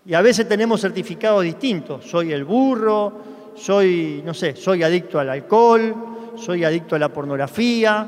Y 0.06 0.14
a 0.14 0.22
veces 0.22 0.46
tenemos 0.50 0.82
certificados 0.82 1.44
distintos. 1.44 2.04
Soy 2.04 2.34
el 2.34 2.44
burro, 2.44 3.22
soy, 3.56 4.22
no 4.26 4.34
sé, 4.34 4.58
soy 4.58 4.84
adicto 4.84 5.18
al 5.18 5.30
alcohol, 5.30 5.96
soy 6.36 6.66
adicto 6.66 6.98
a 6.98 7.00
la 7.00 7.08
pornografía, 7.08 8.06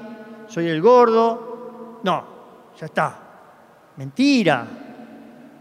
soy 0.49 0.67
el 0.67 0.81
gordo. 0.81 2.01
No, 2.03 2.25
ya 2.77 2.87
está. 2.87 3.17
Mentira. 3.95 4.67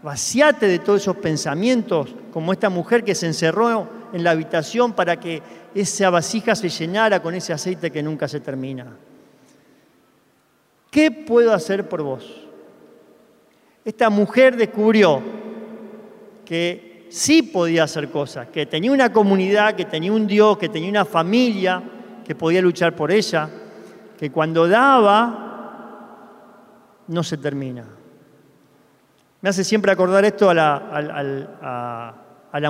Vaciate 0.03 0.67
de 0.67 0.79
todos 0.79 1.03
esos 1.03 1.15
pensamientos, 1.15 2.13
como 2.33 2.51
esta 2.51 2.69
mujer 2.69 3.05
que 3.05 3.15
se 3.15 3.27
encerró 3.27 3.87
en 4.11 4.25
la 4.25 4.31
habitación 4.31 4.91
para 4.91 5.21
que 5.21 5.41
esa 5.73 6.09
vasija 6.09 6.53
se 6.53 6.67
llenara 6.67 7.21
con 7.21 7.33
ese 7.33 7.53
aceite 7.53 7.93
que 7.93 8.03
nunca 8.03 8.27
se 8.27 8.41
termina. 8.41 8.87
¿Qué 10.95 11.11
puedo 11.11 11.53
hacer 11.53 11.87
por 11.89 12.01
vos? 12.03 12.47
Esta 13.83 14.09
mujer 14.09 14.55
descubrió 14.55 15.21
que 16.45 17.07
sí 17.09 17.41
podía 17.41 17.83
hacer 17.83 18.09
cosas, 18.09 18.47
que 18.47 18.65
tenía 18.65 18.93
una 18.93 19.11
comunidad, 19.11 19.75
que 19.75 19.83
tenía 19.83 20.13
un 20.13 20.25
Dios, 20.25 20.57
que 20.57 20.69
tenía 20.69 20.89
una 20.89 21.03
familia 21.03 21.83
que 22.23 22.33
podía 22.33 22.61
luchar 22.61 22.95
por 22.95 23.11
ella, 23.11 23.49
que 24.17 24.31
cuando 24.31 24.69
daba 24.69 25.41
no 27.09 27.23
se 27.23 27.37
termina. 27.39 27.83
Me 29.41 29.49
hace 29.49 29.65
siempre 29.65 29.91
acordar 29.91 30.23
esto 30.23 30.49
a 30.49 30.53
la, 30.53 32.13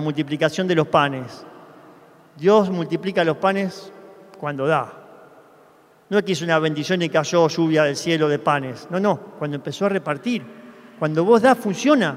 multiplicación 0.01 0.67
de 0.67 0.73
los 0.73 0.87
panes. 0.87 1.45
Dios 2.35 2.71
multiplica 2.71 3.23
los 3.23 3.37
panes 3.37 3.91
cuando 4.39 4.65
da. 4.65 5.04
No 6.09 6.19
es 6.19 6.23
que 6.23 6.33
hizo 6.33 6.45
una 6.45 6.59
bendición 6.59 7.01
y 7.01 7.09
cayó 7.09 7.47
lluvia 7.47 7.83
del 7.83 7.95
cielo 7.95 8.29
de 8.29 8.39
panes. 8.39 8.87
No, 8.91 8.99
no, 8.99 9.17
cuando 9.39 9.55
empezó 9.55 9.85
a 9.85 9.89
repartir. 9.89 10.43
Cuando 10.99 11.25
vos 11.25 11.41
das, 11.41 11.57
funciona. 11.57 12.15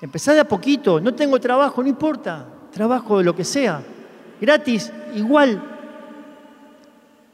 Empezá 0.00 0.32
de 0.32 0.40
a 0.40 0.48
poquito, 0.48 1.00
no 1.00 1.14
tengo 1.14 1.40
trabajo, 1.40 1.82
no 1.82 1.88
importa, 1.88 2.46
trabajo 2.72 3.18
de 3.18 3.24
lo 3.24 3.34
que 3.34 3.44
sea. 3.44 3.82
Gratis, 4.40 4.92
igual. 5.14 5.60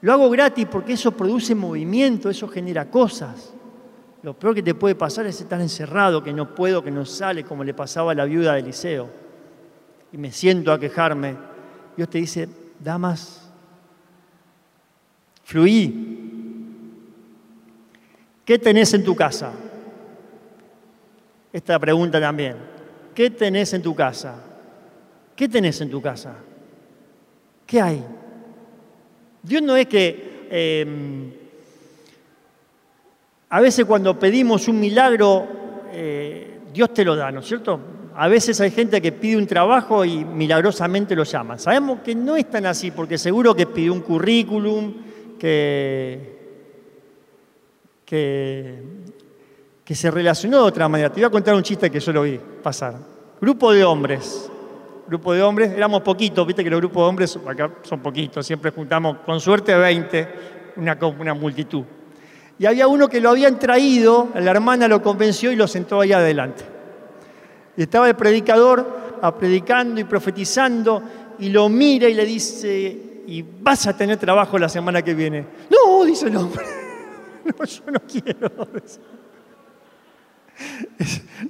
Lo 0.00 0.12
hago 0.12 0.30
gratis 0.30 0.66
porque 0.70 0.94
eso 0.94 1.12
produce 1.12 1.54
movimiento, 1.54 2.28
eso 2.28 2.48
genera 2.48 2.90
cosas. 2.90 3.52
Lo 4.22 4.32
peor 4.32 4.54
que 4.54 4.62
te 4.62 4.74
puede 4.74 4.94
pasar 4.94 5.26
es 5.26 5.40
estar 5.40 5.60
encerrado, 5.60 6.22
que 6.22 6.32
no 6.32 6.54
puedo, 6.54 6.82
que 6.82 6.90
no 6.90 7.04
sale, 7.04 7.44
como 7.44 7.62
le 7.62 7.74
pasaba 7.74 8.12
a 8.12 8.14
la 8.14 8.24
viuda 8.24 8.54
de 8.54 8.60
Eliseo. 8.60 9.10
Y 10.12 10.16
me 10.16 10.32
siento 10.32 10.72
a 10.72 10.80
quejarme. 10.80 11.36
Dios 11.96 12.08
te 12.08 12.18
dice, 12.18 12.48
da 12.80 12.96
más. 12.96 13.43
Fluí. 15.44 16.12
¿Qué 18.44 18.58
tenés 18.58 18.92
en 18.94 19.04
tu 19.04 19.14
casa? 19.14 19.52
Esta 21.52 21.78
pregunta 21.78 22.20
también. 22.20 22.56
¿Qué 23.14 23.30
tenés 23.30 23.72
en 23.74 23.82
tu 23.82 23.94
casa? 23.94 24.42
¿Qué 25.36 25.48
tenés 25.48 25.80
en 25.80 25.90
tu 25.90 26.02
casa? 26.02 26.34
¿Qué 27.66 27.80
hay? 27.80 28.04
Dios 29.42 29.62
no 29.62 29.76
es 29.76 29.86
que 29.86 30.46
em, 30.50 31.32
a 33.50 33.60
veces 33.60 33.84
cuando 33.84 34.18
pedimos 34.18 34.68
un 34.68 34.80
milagro, 34.80 35.46
eh, 35.92 36.58
Dios 36.72 36.92
te 36.92 37.04
lo 37.04 37.14
da, 37.14 37.30
¿no 37.30 37.40
es 37.40 37.46
cierto? 37.46 37.80
A 38.16 38.28
veces 38.28 38.60
hay 38.60 38.70
gente 38.70 39.00
que 39.00 39.12
pide 39.12 39.36
un 39.36 39.46
trabajo 39.46 40.04
y 40.04 40.24
milagrosamente 40.24 41.14
lo 41.14 41.24
llaman. 41.24 41.58
Sabemos 41.58 42.00
que 42.00 42.14
no 42.14 42.36
es 42.36 42.48
tan 42.50 42.66
así, 42.66 42.90
porque 42.90 43.18
seguro 43.18 43.54
que 43.54 43.66
pidió 43.66 43.92
un 43.92 44.00
currículum, 44.00 44.94
que, 45.38 46.38
que, 48.04 48.82
que 49.84 49.94
se 49.94 50.10
relacionó 50.10 50.58
de 50.58 50.64
otra 50.64 50.88
manera. 50.88 51.10
Te 51.10 51.20
voy 51.20 51.24
a 51.24 51.30
contar 51.30 51.54
un 51.54 51.62
chiste 51.62 51.90
que 51.90 52.00
yo 52.00 52.12
lo 52.12 52.22
vi 52.22 52.38
pasar. 52.62 52.96
Grupo 53.40 53.72
de 53.72 53.84
hombres. 53.84 54.50
Grupo 55.06 55.34
de 55.34 55.42
hombres, 55.42 55.70
éramos 55.70 56.00
poquitos, 56.00 56.46
viste 56.46 56.64
que 56.64 56.70
los 56.70 56.80
grupos 56.80 57.02
de 57.02 57.08
hombres 57.08 57.38
acá 57.46 57.70
son 57.82 58.00
poquitos, 58.00 58.46
siempre 58.46 58.70
juntamos 58.70 59.18
con 59.18 59.38
suerte 59.38 59.74
20, 59.74 60.28
una, 60.76 60.98
una 61.20 61.34
multitud 61.34 61.84
y 62.58 62.66
había 62.66 62.86
uno 62.86 63.08
que 63.08 63.20
lo 63.20 63.30
habían 63.30 63.58
traído, 63.58 64.28
la 64.34 64.50
hermana 64.50 64.86
lo 64.86 65.02
convenció 65.02 65.50
y 65.50 65.56
lo 65.56 65.66
sentó 65.66 66.00
ahí 66.00 66.12
adelante. 66.12 66.64
Y 67.76 67.82
estaba 67.82 68.08
el 68.08 68.14
predicador 68.14 69.18
predicando 69.38 70.00
y 70.00 70.04
profetizando 70.04 71.02
y 71.38 71.48
lo 71.48 71.68
mira 71.68 72.08
y 72.08 72.14
le 72.14 72.24
dice, 72.24 73.13
y 73.26 73.42
vas 73.42 73.86
a 73.86 73.96
tener 73.96 74.18
trabajo 74.18 74.58
la 74.58 74.68
semana 74.68 75.02
que 75.02 75.14
viene. 75.14 75.44
No, 75.70 76.04
dice 76.04 76.28
el 76.28 76.36
hombre, 76.36 76.64
no, 77.44 77.64
yo 77.64 77.82
no 77.90 78.00
quiero. 78.00 78.68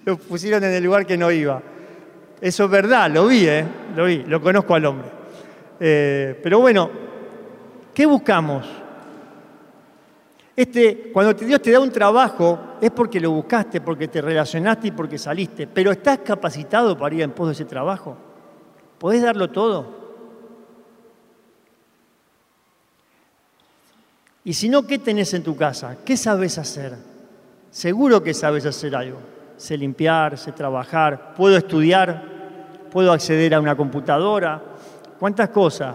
Lo 0.05 0.17
pusieron 0.17 0.65
en 0.65 0.73
el 0.73 0.85
lugar 0.85 1.07
que 1.07 1.17
no 1.17 1.31
iba. 1.31 1.63
Eso 2.41 2.65
es 2.65 2.71
verdad, 2.71 3.11
lo 3.11 3.27
vi, 3.27 3.47
¿eh? 3.47 3.65
lo 3.97 4.05
vi, 4.05 4.25
lo 4.25 4.41
conozco 4.41 4.75
al 4.75 4.85
hombre. 4.85 5.09
Eh, 5.81 6.39
pero 6.43 6.61
bueno, 6.61 6.91
¿qué 7.93 8.07
buscamos? 8.07 8.67
Este, 10.57 11.11
cuando 11.13 11.33
Dios 11.35 11.61
te 11.61 11.73
da 11.73 11.81
un 11.81 11.91
trabajo 11.91 12.77
es 12.81 12.91
porque 12.91 13.19
lo 13.19 13.31
buscaste, 13.33 13.81
porque 13.81 14.09
te 14.09 14.21
relacionaste 14.21 14.89
y 14.89 14.91
porque 14.93 15.19
saliste, 15.19 15.67
pero 15.67 15.91
¿estás 15.91 16.19
capacitado 16.19 16.97
para 16.97 17.15
ir 17.15 17.23
en 17.23 17.33
pos 17.33 17.49
de 17.49 17.55
ese 17.55 17.65
trabajo? 17.65 18.17
¿Podés 18.99 19.23
darlo 19.23 19.51
todo? 19.51 20.04
Y 24.45 24.53
si 24.53 24.69
no, 24.69 24.87
¿qué 24.87 24.99
tenés 24.99 25.33
en 25.33 25.43
tu 25.43 25.57
casa? 25.57 25.97
¿Qué 26.05 26.17
sabes 26.19 26.59
hacer? 26.59 26.95
Seguro 27.71 28.23
que 28.23 28.35
sabes 28.35 28.67
hacer 28.67 28.95
algo. 28.95 29.19
Sé 29.57 29.79
limpiar, 29.79 30.37
sé 30.37 30.53
trabajar, 30.53 31.35
puedo 31.35 31.57
estudiar, 31.57 32.23
puedo 32.91 33.11
acceder 33.11 33.55
a 33.55 33.61
una 33.61 33.75
computadora. 33.75 34.63
¿Cuántas 35.19 35.49
cosas? 35.49 35.95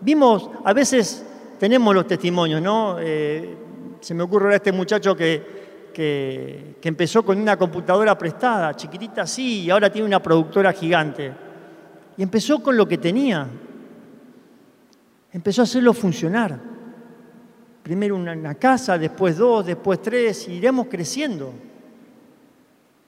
Vimos, 0.00 0.48
a 0.64 0.72
veces 0.72 1.26
tenemos 1.58 1.92
los 1.94 2.06
testimonios, 2.06 2.62
¿no? 2.62 2.96
Eh, 3.00 3.56
se 4.00 4.14
me 4.14 4.22
ocurre 4.22 4.44
ahora 4.44 4.56
este 4.56 4.72
muchacho 4.72 5.16
que, 5.16 5.90
que, 5.92 6.76
que 6.80 6.88
empezó 6.88 7.24
con 7.24 7.38
una 7.38 7.56
computadora 7.56 8.16
prestada, 8.16 8.74
chiquitita 8.74 9.22
así, 9.22 9.62
y 9.62 9.70
ahora 9.70 9.90
tiene 9.90 10.06
una 10.06 10.22
productora 10.22 10.72
gigante. 10.72 11.32
Y 12.16 12.22
empezó 12.22 12.62
con 12.62 12.76
lo 12.76 12.86
que 12.86 12.98
tenía. 12.98 13.46
Empezó 15.32 15.62
a 15.62 15.64
hacerlo 15.64 15.92
funcionar. 15.92 16.70
Primero 17.82 18.16
una, 18.16 18.54
casa, 18.56 18.98
después 18.98 19.36
dos, 19.36 19.66
después 19.66 20.00
tres, 20.02 20.48
y 20.48 20.54
iremos 20.54 20.86
creciendo. 20.88 21.52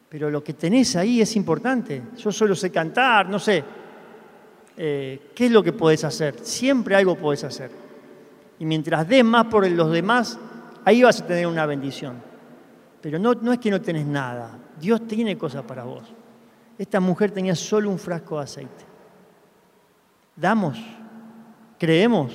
Pero 0.09 0.31
lo 0.31 0.43
que 0.43 0.55
tenés 0.55 0.97
ahí 0.97 1.21
es 1.21 1.37
importante. 1.37 2.03
Yo 2.17 2.33
solo 2.33 2.55
sé 2.55 2.71
cantar, 2.71 3.29
no 3.29 3.39
sé. 3.39 3.63
Eh, 4.77 5.31
¿Qué 5.35 5.47
es 5.47 5.53
lo 5.53 5.63
que 5.63 5.73
podés 5.73 6.05
hacer? 6.05 6.39
Siempre 6.41 6.97
algo 6.97 7.17
podés 7.17 7.45
hacer. 7.45 7.71
Y 8.59 8.65
mientras 8.65 9.07
des 9.09 9.25
más 9.25 9.47
por 9.47 9.69
los 9.69 9.91
demás, 9.91 10.39
ahí 10.85 11.03
vas 11.03 11.21
a 11.21 11.27
tener 11.27 11.47
una 11.47 11.67
bendición. 11.67 12.17
Pero 13.01 13.19
no, 13.19 13.35
no 13.35 13.53
es 13.53 13.59
que 13.59 13.71
no 13.71 13.81
tenés 13.81 14.07
nada. 14.07 14.59
Dios 14.81 15.07
tiene 15.07 15.37
cosas 15.37 15.63
para 15.65 15.85
vos. 15.85 16.05
Esta 16.79 17.01
mujer 17.01 17.31
tenía 17.31 17.55
solo 17.55 17.91
un 17.91 17.99
frasco 17.99 18.39
de 18.39 18.45
aceite. 18.45 18.85
Damos, 20.35 20.79
creemos, 21.79 22.33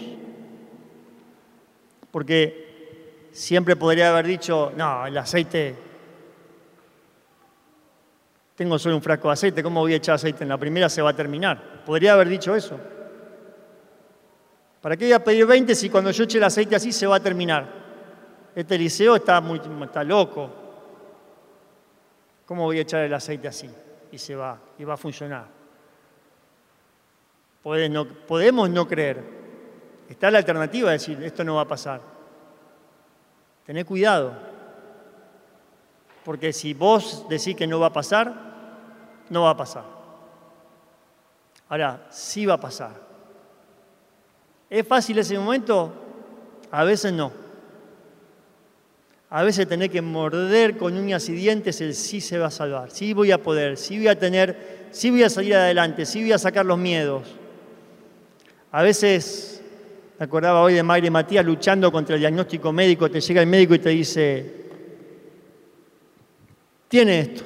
porque 2.12 3.30
siempre 3.32 3.76
podría 3.76 4.10
haber 4.10 4.26
dicho, 4.26 4.72
no, 4.76 5.06
el 5.06 5.18
aceite, 5.18 5.76
tengo 8.56 8.80
solo 8.80 8.96
un 8.96 9.02
frasco 9.02 9.28
de 9.28 9.34
aceite, 9.34 9.62
¿cómo 9.62 9.82
voy 9.82 9.94
a 9.94 9.98
echar 9.98 10.16
aceite? 10.16 10.44
En 10.44 10.50
la 10.50 10.58
primera 10.58 10.90
se 10.90 11.02
va 11.02 11.12
a 11.12 11.16
terminar. 11.16 11.84
Podría 11.86 12.14
haber 12.14 12.28
dicho 12.28 12.56
eso. 12.56 12.80
¿Para 14.82 14.98
qué 14.98 15.06
voy 15.06 15.14
a 15.14 15.24
pedir 15.24 15.46
20 15.46 15.76
si 15.76 15.90
cuando 15.90 16.10
yo 16.12 16.24
eche 16.24 16.40
el 16.40 16.44
aceite 16.44 16.76
así 16.76 16.92
se 16.92 17.06
va 17.06 17.18
a 17.18 17.20
terminar? 17.20 17.68
Este 18.56 18.74
Eliseo 18.74 19.16
está, 19.16 19.40
muy, 19.42 19.62
está 19.84 20.04
loco. 20.04 20.50
¿Cómo 22.48 22.64
voy 22.64 22.80
a 22.80 22.82
echar 22.82 23.04
el 23.04 23.14
aceite 23.14 23.48
así? 23.48 23.70
Y 24.12 24.18
se 24.18 24.36
va, 24.36 24.58
y 24.80 24.84
va 24.84 24.96
a 24.96 24.98
funcionar. 24.98 25.46
podemos 27.62 28.70
no 28.70 28.88
creer, 28.88 29.37
Está 30.10 30.32
la 30.32 30.38
alternativa 30.38 30.90
de 30.90 30.98
decir, 30.98 31.22
esto 31.24 31.44
no 31.44 31.56
va 31.56 31.62
a 31.62 31.68
pasar. 31.68 32.02
Tené 33.66 33.84
cuidado. 33.84 34.34
Porque 36.24 36.54
si 36.54 36.74
vos 36.74 37.26
decís 37.30 37.56
que 37.56 37.68
no 37.68 37.80
va 37.80 37.88
a 37.88 37.94
pasar, 37.94 38.34
no 39.30 39.44
va 39.44 39.52
a 39.52 39.58
pasar. 39.58 39.84
Ahora, 41.70 42.08
sí 42.10 42.46
va 42.46 42.56
a 42.56 42.60
pasar. 42.60 43.08
¿Es 44.70 44.88
fácil 44.88 45.18
ese 45.20 45.38
momento? 45.38 45.94
A 46.72 46.84
veces 46.84 47.14
no. 47.14 47.32
A 49.30 49.44
veces 49.44 49.68
tenés 49.68 49.90
que 49.90 50.02
morder 50.02 50.78
con 50.78 50.98
uñas 50.98 51.28
y 51.28 51.34
dientes 51.34 51.82
el 51.82 51.94
sí 51.96 52.22
se 52.22 52.38
va 52.38 52.48
a 52.48 52.52
salvar, 52.52 52.92
sí 52.92 53.12
voy 53.12 53.32
a 53.32 53.44
poder, 53.44 53.78
sí 53.78 53.98
voy 53.98 54.08
a 54.08 54.18
tener, 54.18 54.88
sí 54.92 55.12
voy 55.12 55.24
a 55.24 55.30
salir 55.30 55.56
adelante, 55.56 56.06
sí 56.06 56.22
voy 56.22 56.32
a 56.32 56.38
sacar 56.38 56.66
los 56.66 56.78
miedos. 56.78 57.28
A 58.72 58.84
veces 58.84 59.57
me 60.20 60.26
acordaba 60.26 60.62
hoy 60.62 60.74
de 60.74 60.84
Mayre 60.84 61.12
Matías 61.12 61.46
luchando 61.46 61.92
contra 61.92 62.16
el 62.16 62.22
diagnóstico 62.22 62.72
médico, 62.72 63.10
te 63.10 63.22
llega 63.22 63.42
el 63.42 63.48
médico 63.48 63.76
y 63.76 63.80
te 63.80 63.90
dice, 63.90 64.68
tiene 66.88 67.20
esto. 67.20 67.44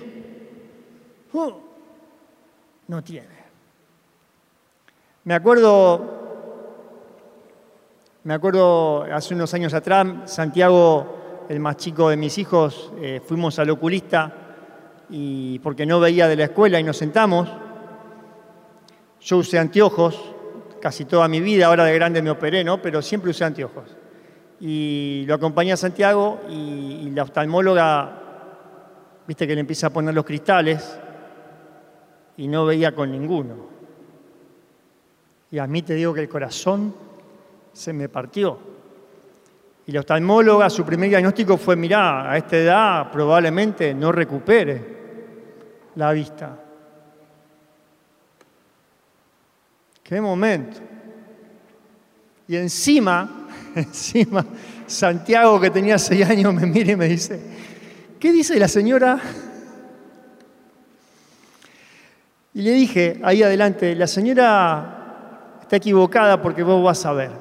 Uh, 1.33 1.51
no 2.87 3.03
tiene. 3.03 3.41
Me 5.25 5.33
acuerdo, 5.33 6.19
me 8.23 8.33
acuerdo 8.33 9.03
hace 9.03 9.33
unos 9.33 9.53
años 9.53 9.73
atrás, 9.73 10.07
Santiago, 10.25 11.45
el 11.49 11.59
más 11.59 11.75
chico 11.77 12.09
de 12.09 12.17
mis 12.17 12.37
hijos, 12.37 12.93
eh, 13.01 13.21
fuimos 13.25 13.59
al 13.59 13.69
oculista 13.69 14.33
y 15.09 15.59
porque 15.59 15.85
no 15.85 15.99
veía 15.99 16.29
de 16.29 16.37
la 16.37 16.45
escuela 16.45 16.79
y 16.79 16.83
nos 16.83 16.97
sentamos. 16.97 17.49
Yo 19.19 19.37
usé 19.37 19.59
anteojos, 19.59 20.30
casi 20.81 21.05
toda 21.05 21.27
mi 21.27 21.39
vida, 21.39 21.67
ahora 21.67 21.85
de 21.85 21.93
grande 21.93 22.21
me 22.21 22.29
operé, 22.29 22.63
¿no? 22.63 22.81
Pero 22.81 23.01
siempre 23.01 23.31
usé 23.31 23.45
anteojos. 23.45 23.95
Y 24.59 25.23
lo 25.27 25.35
acompañé 25.35 25.71
a 25.71 25.77
Santiago 25.77 26.41
y, 26.49 27.09
la 27.11 27.23
oftalmóloga, 27.23 28.11
viste 29.27 29.47
que 29.47 29.55
le 29.55 29.61
empieza 29.61 29.87
a 29.87 29.89
poner 29.89 30.13
los 30.13 30.25
cristales 30.25 30.99
y 32.37 32.47
no 32.47 32.65
veía 32.65 32.93
con 32.93 33.11
ninguno. 33.11 33.55
Y 35.51 35.57
a 35.57 35.67
mí 35.67 35.81
te 35.81 35.95
digo 35.95 36.13
que 36.13 36.21
el 36.21 36.29
corazón 36.29 36.93
se 37.73 37.93
me 37.93 38.07
partió. 38.09 38.57
Y 39.85 39.91
la 39.91 40.01
oftalmóloga, 40.01 40.69
su 40.69 40.85
primer 40.85 41.09
diagnóstico 41.09 41.57
fue, 41.57 41.75
mirá, 41.75 42.31
a 42.31 42.37
esta 42.37 42.57
edad 42.57 43.11
probablemente 43.11 43.93
no 43.93 44.11
recupere 44.11 45.01
la 45.95 46.11
vista. 46.11 46.60
Qué 50.11 50.19
momento. 50.19 50.77
Y 52.45 52.57
encima, 52.57 53.47
encima, 53.75 54.45
Santiago, 54.85 55.57
que 55.57 55.69
tenía 55.69 55.97
seis 55.97 56.29
años, 56.29 56.53
me 56.53 56.65
mira 56.65 56.91
y 56.91 56.95
me 56.97 57.07
dice, 57.07 57.39
¿qué 58.19 58.33
dice 58.33 58.59
la 58.59 58.67
señora? 58.67 59.17
Y 62.53 62.61
le 62.61 62.71
dije 62.73 63.21
ahí 63.23 63.41
adelante, 63.41 63.95
la 63.95 64.05
señora 64.05 65.59
está 65.61 65.77
equivocada 65.77 66.41
porque 66.41 66.61
vos 66.61 66.83
vas 66.83 67.05
a 67.05 67.13
ver. 67.13 67.31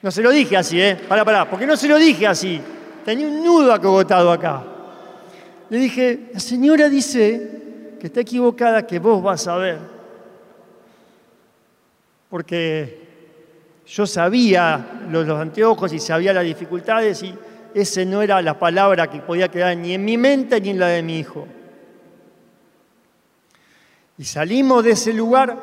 No 0.00 0.10
se 0.10 0.22
lo 0.22 0.30
dije 0.30 0.56
así, 0.56 0.80
¿eh? 0.80 0.96
Pará, 1.06 1.22
pará, 1.22 1.50
porque 1.50 1.66
no 1.66 1.76
se 1.76 1.86
lo 1.86 1.98
dije 1.98 2.26
así. 2.26 2.62
Tenía 3.04 3.28
un 3.28 3.44
nudo 3.44 3.74
acogotado 3.74 4.32
acá. 4.32 4.64
Le 5.68 5.76
dije, 5.76 6.30
la 6.32 6.40
señora 6.40 6.88
dice 6.88 7.96
que 8.00 8.06
está 8.06 8.20
equivocada, 8.20 8.86
que 8.86 8.98
vos 8.98 9.22
vas 9.22 9.46
a 9.46 9.56
ver 9.56 9.94
porque 12.34 12.98
yo 13.86 14.08
sabía 14.08 15.04
los, 15.08 15.28
anteojos 15.28 15.92
y 15.92 16.00
sabía 16.00 16.32
las 16.32 16.42
dificultades 16.42 17.22
y 17.22 17.32
ese 17.72 18.04
no 18.04 18.22
era 18.22 18.42
la 18.42 18.58
palabra 18.58 19.08
que 19.08 19.20
podía 19.20 19.46
quedar 19.46 19.76
ni 19.76 19.94
en 19.94 20.04
mi 20.04 20.18
mente 20.18 20.60
ni 20.60 20.70
en 20.70 20.80
la 20.80 20.88
de 20.88 21.04
mi 21.04 21.16
hijo. 21.16 21.46
Y 24.18 24.24
salimos 24.24 24.82
de 24.82 24.90
ese 24.90 25.12
lugar 25.12 25.56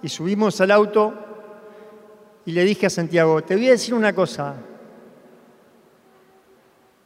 y 0.00 0.08
subimos 0.08 0.60
al 0.60 0.70
auto 0.70 1.12
y 2.46 2.52
le 2.52 2.62
dije 2.62 2.86
a 2.86 2.90
Santiago, 2.90 3.42
te 3.42 3.56
voy 3.56 3.66
a 3.66 3.72
decir 3.72 3.92
una 3.92 4.12
cosa, 4.12 4.54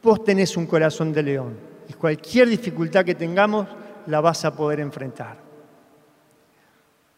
vos 0.03 0.23
tenés 0.23 0.55
un 0.57 0.67
corazón 0.67 1.11
de 1.11 1.23
león 1.23 1.57
y 1.89 1.93
cualquier 1.93 2.49
dificultad 2.49 3.03
que 3.03 3.15
tengamos 3.15 3.67
la 4.05 4.21
vas 4.21 4.45
a 4.45 4.55
poder 4.55 4.79
enfrentar. 4.79 5.44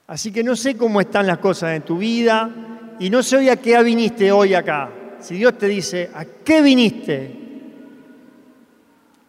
Así 0.07 0.31
que 0.31 0.43
no 0.43 0.55
sé 0.55 0.77
cómo 0.77 1.01
están 1.01 1.27
las 1.27 1.37
cosas 1.37 1.75
en 1.75 1.81
tu 1.81 1.97
vida 1.97 2.49
y 2.97 3.09
no 3.09 3.21
sé 3.21 3.37
hoy 3.37 3.49
a 3.49 3.57
qué 3.57 3.81
viniste 3.83 4.31
hoy 4.31 4.53
acá. 4.53 4.89
Si 5.19 5.35
Dios 5.35 5.57
te 5.57 5.67
dice, 5.67 6.09
¿a 6.13 6.23
qué 6.23 6.61
viniste? 6.61 7.35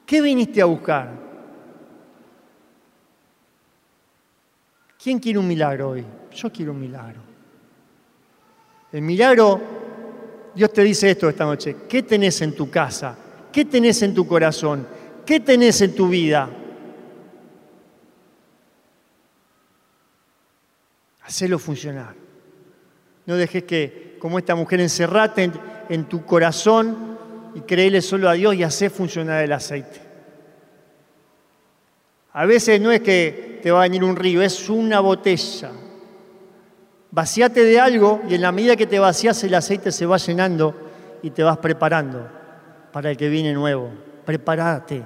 ¿Qué 0.07 0.23
viniste 0.23 0.63
a 0.63 0.67
buscar? 0.67 1.11
¿Quién 5.03 5.19
quiere 5.19 5.39
un 5.39 5.49
milagro 5.49 5.91
hoy? 5.91 6.05
Yo 6.35 6.51
quiero 6.53 6.73
un 6.73 6.81
milagro. 6.81 7.21
El 8.93 9.03
milagro, 9.03 9.61
Dios 10.55 10.73
te 10.73 10.83
dice 10.83 11.11
esto 11.11 11.29
esta 11.29 11.45
noche, 11.45 11.77
¿qué 11.89 12.05
tenés 12.05 12.41
en 12.41 12.55
tu 12.55 12.71
casa? 12.71 13.17
¿Qué 13.53 13.65
tenés 13.65 14.01
en 14.03 14.15
tu 14.15 14.27
corazón? 14.27 14.87
¿Qué 15.27 15.41
tenés 15.41 15.81
en 15.83 15.95
tu 15.95 16.09
vida? 16.09 16.49
Hacelo 21.29 21.59
funcionar. 21.59 22.15
No 23.27 23.37
dejes 23.37 23.65
que, 23.65 24.17
como 24.19 24.39
esta 24.39 24.55
mujer, 24.55 24.81
encerrate 24.81 25.51
en, 25.91 26.05
tu 26.05 26.25
corazón 26.25 27.19
y 27.55 27.61
créele 27.61 28.01
solo 28.01 28.31
a 28.31 28.33
Dios 28.33 28.55
y 28.55 28.63
hacer 28.63 28.91
funcionar 28.91 29.45
el 29.45 29.53
aceite. 29.53 30.01
A 32.33 32.47
veces 32.47 32.81
no 32.81 32.91
es 32.91 33.03
que 33.03 33.61
te 33.63 33.71
va 33.71 33.81
a 33.81 33.83
venir 33.83 34.05
un 34.05 34.17
río, 34.17 34.41
es 34.41 34.71
una 34.71 35.01
botella. 35.01 35.71
Vacíate 37.11 37.63
de 37.63 37.79
algo 37.79 38.23
y 38.27 38.35
en 38.35 38.41
la 38.41 38.51
medida 38.51 38.75
que 38.75 38.87
te 38.87 38.99
vacías 38.99 39.45
el 39.45 39.53
aceite 39.53 39.93
se 39.93 40.07
va 40.07 40.17
llenando 40.17 40.75
y 41.23 41.29
te 41.29 41.43
vas 41.43 41.59
preparando 41.59 42.27
para 42.91 43.11
el 43.11 43.19
que 43.19 43.29
viene 43.29 43.53
nuevo. 43.53 43.91
Prepárate, 44.25 45.03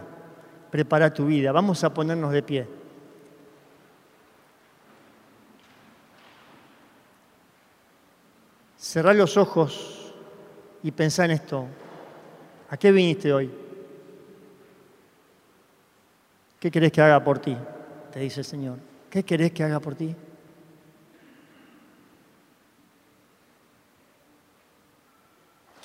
prepara 0.71 1.13
tu 1.13 1.27
vida. 1.27 1.51
Vamos 1.51 1.83
a 1.83 1.93
ponernos 1.93 2.33
de 2.33 2.43
pie. 2.45 2.82
Cerrar 8.83 9.15
los 9.15 9.37
ojos 9.37 10.13
y 10.83 10.91
pensá 10.91 11.25
en 11.25 11.31
esto. 11.31 11.69
¿A 12.69 12.77
qué 12.77 12.91
viniste 12.91 13.33
hoy? 13.33 13.49
¿Qué 16.59 16.69
querés 16.69 16.91
que 16.91 17.01
haga 17.01 17.23
por 17.23 17.39
ti? 17.39 17.57
Te 18.11 18.19
dice 18.19 18.41
el 18.41 18.45
Señor. 18.45 18.79
¿Qué 19.09 19.23
querés 19.23 19.53
que 19.53 19.63
haga 19.63 19.79
por 19.79 19.95
ti? 19.95 20.13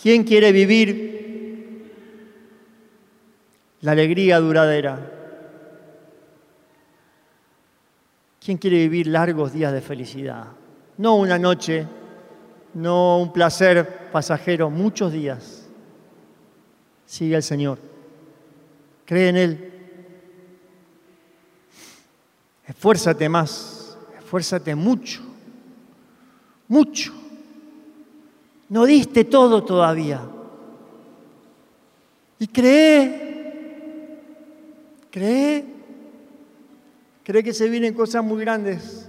¿Quién 0.02 0.24
quiere 0.24 0.52
vivir 0.52 1.94
la 3.82 3.92
alegría 3.92 4.40
duradera? 4.40 5.12
¿Quién 8.44 8.58
quiere 8.58 8.78
vivir 8.78 9.06
largos 9.06 9.54
días 9.54 9.72
de 9.72 9.82
felicidad? 9.82 10.48
No 10.98 11.16
una 11.18 11.38
noche, 11.38 11.86
no 12.74 13.20
un 13.20 13.34
placer 13.34 14.10
pasajero, 14.12 14.70
muchos 14.70 15.12
días. 15.12 15.68
Sigue 17.06 17.36
al 17.36 17.44
Señor. 17.44 17.80
Cree 19.06 19.30
en 19.30 19.38
Él. 19.38 19.72
Esfuérzate 22.68 23.30
más, 23.30 23.98
esfuérzate 24.20 24.76
mucho, 24.76 25.22
mucho. 26.68 27.14
No 28.68 28.86
diste 28.86 29.24
todo 29.24 29.64
todavía. 29.64 30.22
Y 32.38 32.48
cree, 32.48 34.20
cree, 35.10 35.66
cree 37.24 37.44
que 37.44 37.54
se 37.54 37.70
vienen 37.70 37.94
cosas 37.94 38.22
muy 38.22 38.42
grandes. 38.42 39.07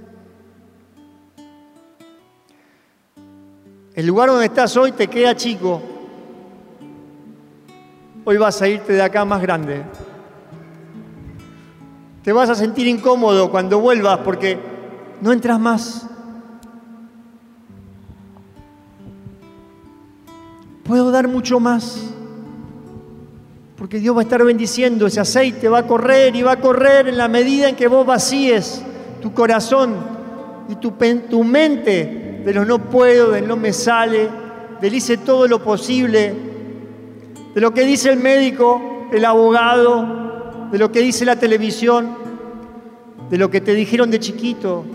El 3.98 4.06
lugar 4.06 4.28
donde 4.28 4.46
estás 4.46 4.76
hoy 4.76 4.92
te 4.92 5.08
queda 5.08 5.34
chico. 5.34 5.82
Hoy 8.24 8.36
vas 8.36 8.62
a 8.62 8.68
irte 8.68 8.92
de 8.92 9.02
acá 9.02 9.24
más 9.24 9.42
grande. 9.42 9.82
Te 12.22 12.32
vas 12.32 12.48
a 12.48 12.54
sentir 12.54 12.86
incómodo 12.86 13.50
cuando 13.50 13.80
vuelvas 13.80 14.18
porque 14.18 14.56
no 15.20 15.32
entras 15.32 15.58
más. 15.58 16.06
Puedo 20.84 21.10
dar 21.10 21.26
mucho 21.26 21.58
más. 21.58 22.00
Porque 23.76 23.98
Dios 23.98 24.14
va 24.14 24.20
a 24.20 24.22
estar 24.22 24.44
bendiciendo, 24.44 25.08
ese 25.08 25.18
aceite 25.18 25.68
va 25.68 25.78
a 25.78 25.86
correr 25.88 26.36
y 26.36 26.42
va 26.42 26.52
a 26.52 26.60
correr 26.60 27.08
en 27.08 27.18
la 27.18 27.26
medida 27.26 27.68
en 27.68 27.74
que 27.74 27.88
vos 27.88 28.06
vacíes 28.06 28.80
tu 29.20 29.34
corazón 29.34 29.96
y 30.68 30.76
tu, 30.76 30.92
tu 31.28 31.42
mente 31.42 32.27
de 32.48 32.54
lo 32.54 32.64
no 32.64 32.78
puedo, 32.78 33.32
de 33.32 33.42
no 33.42 33.58
me 33.58 33.74
sale, 33.74 34.26
del 34.80 34.94
hice 34.94 35.18
todo 35.18 35.46
lo 35.46 35.62
posible, 35.62 36.34
de 37.54 37.60
lo 37.60 37.74
que 37.74 37.84
dice 37.84 38.10
el 38.10 38.20
médico, 38.20 39.06
el 39.12 39.26
abogado, 39.26 40.70
de 40.72 40.78
lo 40.78 40.90
que 40.90 41.00
dice 41.00 41.26
la 41.26 41.36
televisión, 41.36 42.08
de 43.28 43.36
lo 43.36 43.50
que 43.50 43.60
te 43.60 43.74
dijeron 43.74 44.10
de 44.10 44.18
chiquito, 44.18 44.86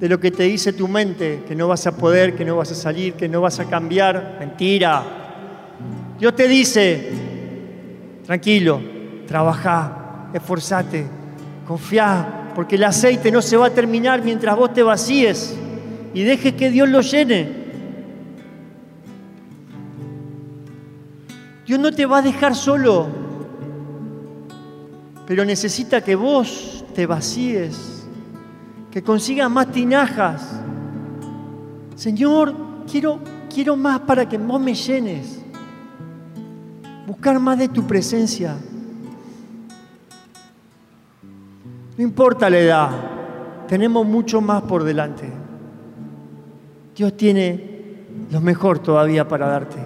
de 0.00 0.08
lo 0.08 0.18
que 0.18 0.32
te 0.32 0.42
dice 0.42 0.72
tu 0.72 0.88
mente, 0.88 1.44
que 1.46 1.54
no 1.54 1.68
vas 1.68 1.86
a 1.86 1.96
poder, 1.96 2.34
que 2.34 2.44
no 2.44 2.56
vas 2.56 2.72
a 2.72 2.74
salir, 2.74 3.12
que 3.14 3.28
no 3.28 3.42
vas 3.42 3.60
a 3.60 3.66
cambiar. 3.66 4.38
Mentira. 4.40 5.04
Dios 6.18 6.34
te 6.34 6.48
dice, 6.48 7.12
tranquilo, 8.26 8.80
trabaja, 9.24 10.30
esforzate, 10.34 11.06
confía, 11.64 12.41
porque 12.54 12.76
el 12.76 12.84
aceite 12.84 13.30
no 13.30 13.42
se 13.42 13.56
va 13.56 13.66
a 13.66 13.70
terminar 13.70 14.22
mientras 14.22 14.56
vos 14.56 14.72
te 14.72 14.82
vacíes 14.82 15.56
y 16.14 16.22
dejes 16.22 16.54
que 16.54 16.70
Dios 16.70 16.88
lo 16.88 17.00
llene. 17.00 17.62
Dios 21.66 21.78
no 21.78 21.92
te 21.92 22.06
va 22.06 22.18
a 22.18 22.22
dejar 22.22 22.54
solo, 22.54 23.06
pero 25.26 25.44
necesita 25.44 26.02
que 26.02 26.14
vos 26.14 26.84
te 26.94 27.06
vacíes, 27.06 28.06
que 28.90 29.02
consigas 29.02 29.50
más 29.50 29.72
tinajas. 29.72 30.60
Señor, 31.94 32.54
quiero, 32.90 33.20
quiero 33.52 33.76
más 33.76 34.00
para 34.00 34.28
que 34.28 34.36
vos 34.36 34.60
me 34.60 34.74
llenes. 34.74 35.38
Buscar 37.06 37.38
más 37.38 37.58
de 37.58 37.68
tu 37.68 37.86
presencia. 37.86 38.56
No 42.02 42.08
importa 42.08 42.50
la 42.50 42.58
edad, 42.58 42.90
tenemos 43.68 44.04
mucho 44.04 44.40
más 44.40 44.62
por 44.62 44.82
delante. 44.82 45.22
Dios 46.96 47.16
tiene 47.16 48.06
lo 48.28 48.40
mejor 48.40 48.80
todavía 48.80 49.28
para 49.28 49.46
darte. 49.46 49.76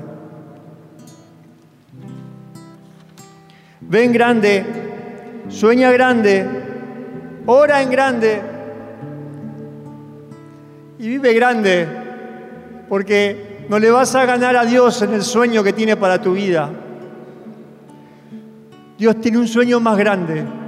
Ven 3.82 4.14
grande, 4.14 4.64
sueña 5.48 5.92
grande, 5.92 6.46
ora 7.44 7.82
en 7.82 7.90
grande 7.90 8.40
y 10.98 11.08
vive 11.08 11.34
grande, 11.34 11.86
porque 12.88 13.66
no 13.68 13.78
le 13.78 13.90
vas 13.90 14.14
a 14.14 14.24
ganar 14.24 14.56
a 14.56 14.64
Dios 14.64 15.02
en 15.02 15.12
el 15.12 15.22
sueño 15.22 15.62
que 15.62 15.74
tiene 15.74 15.98
para 15.98 16.18
tu 16.18 16.32
vida. 16.32 16.70
Dios 18.96 19.20
tiene 19.20 19.36
un 19.36 19.46
sueño 19.46 19.80
más 19.80 19.98
grande. 19.98 20.65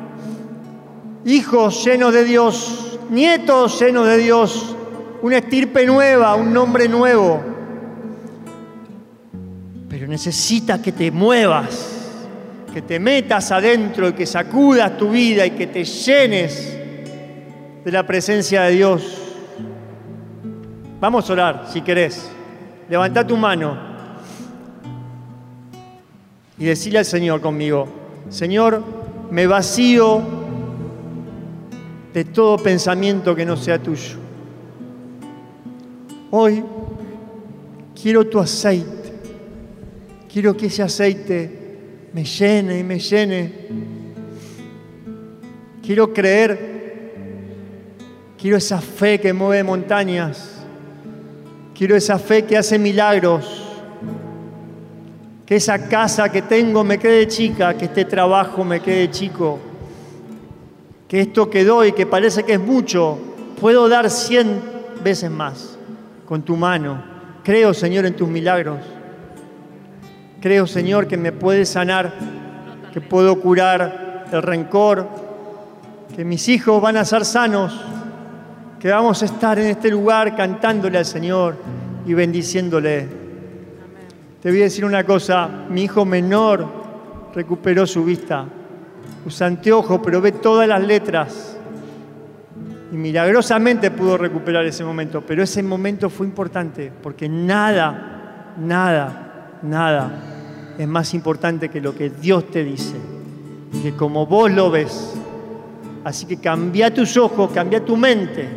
Hijos 1.24 1.85
llenos 1.85 2.12
de 2.12 2.24
Dios, 2.24 2.98
nietos 3.11 3.81
llenos 3.81 4.07
de 4.07 4.18
Dios, 4.18 4.76
una 5.22 5.38
estirpe 5.38 5.85
nueva, 5.87 6.35
un 6.35 6.52
nombre 6.52 6.88
nuevo. 6.88 7.42
Pero 9.88 10.07
necesita 10.07 10.81
que 10.81 10.92
te 10.92 11.11
muevas 11.11 11.98
que 12.72 12.83
te 12.83 13.00
metas 13.00 13.50
adentro 13.50 14.09
y 14.09 14.12
que 14.12 14.26
sacudas 14.26 14.96
tu 14.96 15.11
vida 15.11 15.46
y 15.46 15.52
que 15.52 15.66
te 15.66 15.85
llenes 15.85 16.76
de 17.85 17.92
la 17.92 18.07
presencia 18.07 18.62
de 18.62 18.72
Dios. 18.72 19.18
Vamos 21.00 21.28
a 21.28 21.33
orar, 21.33 21.66
si 21.72 21.81
querés. 21.81 22.31
Levanta 22.88 23.26
tu 23.26 23.37
mano 23.37 23.76
y 26.59 26.64
decirle 26.64 26.98
al 26.98 27.04
Señor 27.04 27.40
conmigo, 27.40 27.88
Señor, 28.28 28.83
me 29.31 29.46
vacío 29.46 30.20
de 32.18 32.24
todo 32.24 32.59
pensamiento 32.59 33.33
que 33.37 33.46
no 33.46 33.57
sea 33.57 33.81
tuyo. 33.81 34.16
Hoy 36.33 36.64
quiero 37.94 38.26
tu 38.26 38.40
aceite. 38.40 39.12
Quiero 40.28 40.57
que 40.57 40.66
ese 40.66 40.83
aceite 40.83 42.09
me 42.12 42.24
llene 42.24 42.81
y 42.81 42.83
me 42.83 42.98
llene. 42.98 43.52
Quiero 45.81 46.12
creer, 46.12 47.12
quiero 48.37 48.57
esa 48.57 48.81
fe 48.81 49.20
que 49.20 49.33
mueve 49.33 49.62
montañas, 49.62 50.57
quiero 51.72 51.94
esa 51.94 52.18
fe 52.18 52.44
que 52.44 52.57
hace 52.57 52.81
milagros, 52.81 53.64
que 55.46 55.54
esa 55.54 55.88
casa 55.88 56.28
que 56.32 56.42
tengo 56.42 56.82
me 56.82 56.99
quede 56.99 57.28
chica, 57.28 57.74
que 57.78 57.84
este 57.84 58.05
trabajo 58.05 58.64
me 58.64 58.80
quede 58.80 59.09
chico, 59.09 59.67
que 61.09 61.20
esto 61.20 61.48
que 61.48 61.64
doy, 61.64 61.92
que 61.92 62.06
parece 62.06 62.44
que 62.44 62.52
es 62.52 62.61
mucho, 62.61 63.18
puedo 63.59 63.88
dar 63.88 64.11
cien 64.11 64.61
veces 65.02 65.30
más 65.30 65.78
con 66.26 66.42
tu 66.42 66.54
mano. 66.54 67.02
Creo, 67.42 67.72
Señor, 67.72 68.04
en 68.04 68.14
tus 68.14 68.28
milagros. 68.28 68.78
Creo, 70.40 70.66
Señor, 70.66 71.09
que 71.09 71.16
me 71.16 71.32
puedes 71.32 71.70
sanar, 71.70 72.12
que 72.92 73.00
puedo 73.00 73.40
curar 73.40 74.26
el 74.30 74.42
rencor, 74.42 75.09
que 76.14 76.24
mis 76.24 76.46
hijos 76.48 76.80
van 76.82 76.98
a 76.98 77.04
ser 77.06 77.24
sanos, 77.24 77.80
que 78.78 78.90
vamos 78.90 79.22
a 79.22 79.24
estar 79.24 79.59
en 79.59 79.66
este 79.66 79.90
lugar 79.90 80.36
cantándole 80.36 80.98
al 80.98 81.06
Señor 81.06 81.56
y 82.06 82.12
bendiciéndole. 82.12 83.09
Te 84.42 84.50
voy 84.50 84.61
a 84.61 84.64
decir 84.64 84.84
una 84.84 85.04
cosa, 85.04 85.48
mi 85.70 85.84
hijo 85.84 86.04
menor 86.04 86.66
recuperó 87.34 87.86
su 87.86 88.04
vista, 88.04 88.44
usa 89.24 89.46
anteojo, 89.46 90.02
pero 90.02 90.20
ve 90.20 90.32
todas 90.32 90.68
las 90.68 90.82
letras. 90.82 91.56
Y 92.92 92.96
milagrosamente 92.96 93.90
pudo 93.90 94.16
recuperar 94.16 94.64
ese 94.64 94.84
momento, 94.84 95.22
pero 95.26 95.42
ese 95.42 95.62
momento 95.62 96.08
fue 96.08 96.26
importante, 96.26 96.90
porque 97.02 97.28
nada, 97.28 98.54
nada 98.58 99.28
nada 99.62 100.10
es 100.78 100.86
más 100.86 101.14
importante 101.14 101.68
que 101.68 101.80
lo 101.80 101.94
que 101.94 102.10
Dios 102.10 102.50
te 102.50 102.64
dice, 102.64 102.94
que 103.82 103.94
como 103.94 104.26
vos 104.26 104.50
lo 104.50 104.70
ves. 104.70 105.14
Así 106.04 106.26
que 106.26 106.36
cambia 106.36 106.92
tus 106.94 107.16
ojos, 107.16 107.50
cambia 107.52 107.84
tu 107.84 107.96
mente 107.96 108.48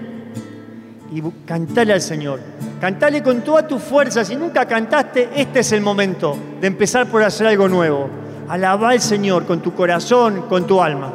y 1.11 1.21
cantale 1.45 1.93
al 1.93 2.01
Señor. 2.01 2.39
Cantale 2.79 3.21
con 3.21 3.41
toda 3.41 3.67
tu 3.67 3.79
fuerza. 3.79 4.23
Si 4.23 4.35
nunca 4.35 4.65
cantaste, 4.65 5.29
este 5.35 5.59
es 5.59 5.71
el 5.71 5.81
momento 5.81 6.37
de 6.59 6.67
empezar 6.67 7.07
por 7.07 7.23
hacer 7.23 7.47
algo 7.47 7.67
nuevo. 7.67 8.09
Alaba 8.51 8.89
al 8.89 8.99
Señor 8.99 9.45
con 9.45 9.61
tu 9.61 9.73
corazón, 9.73 10.41
con 10.49 10.67
tu 10.67 10.81
alma. 10.81 11.13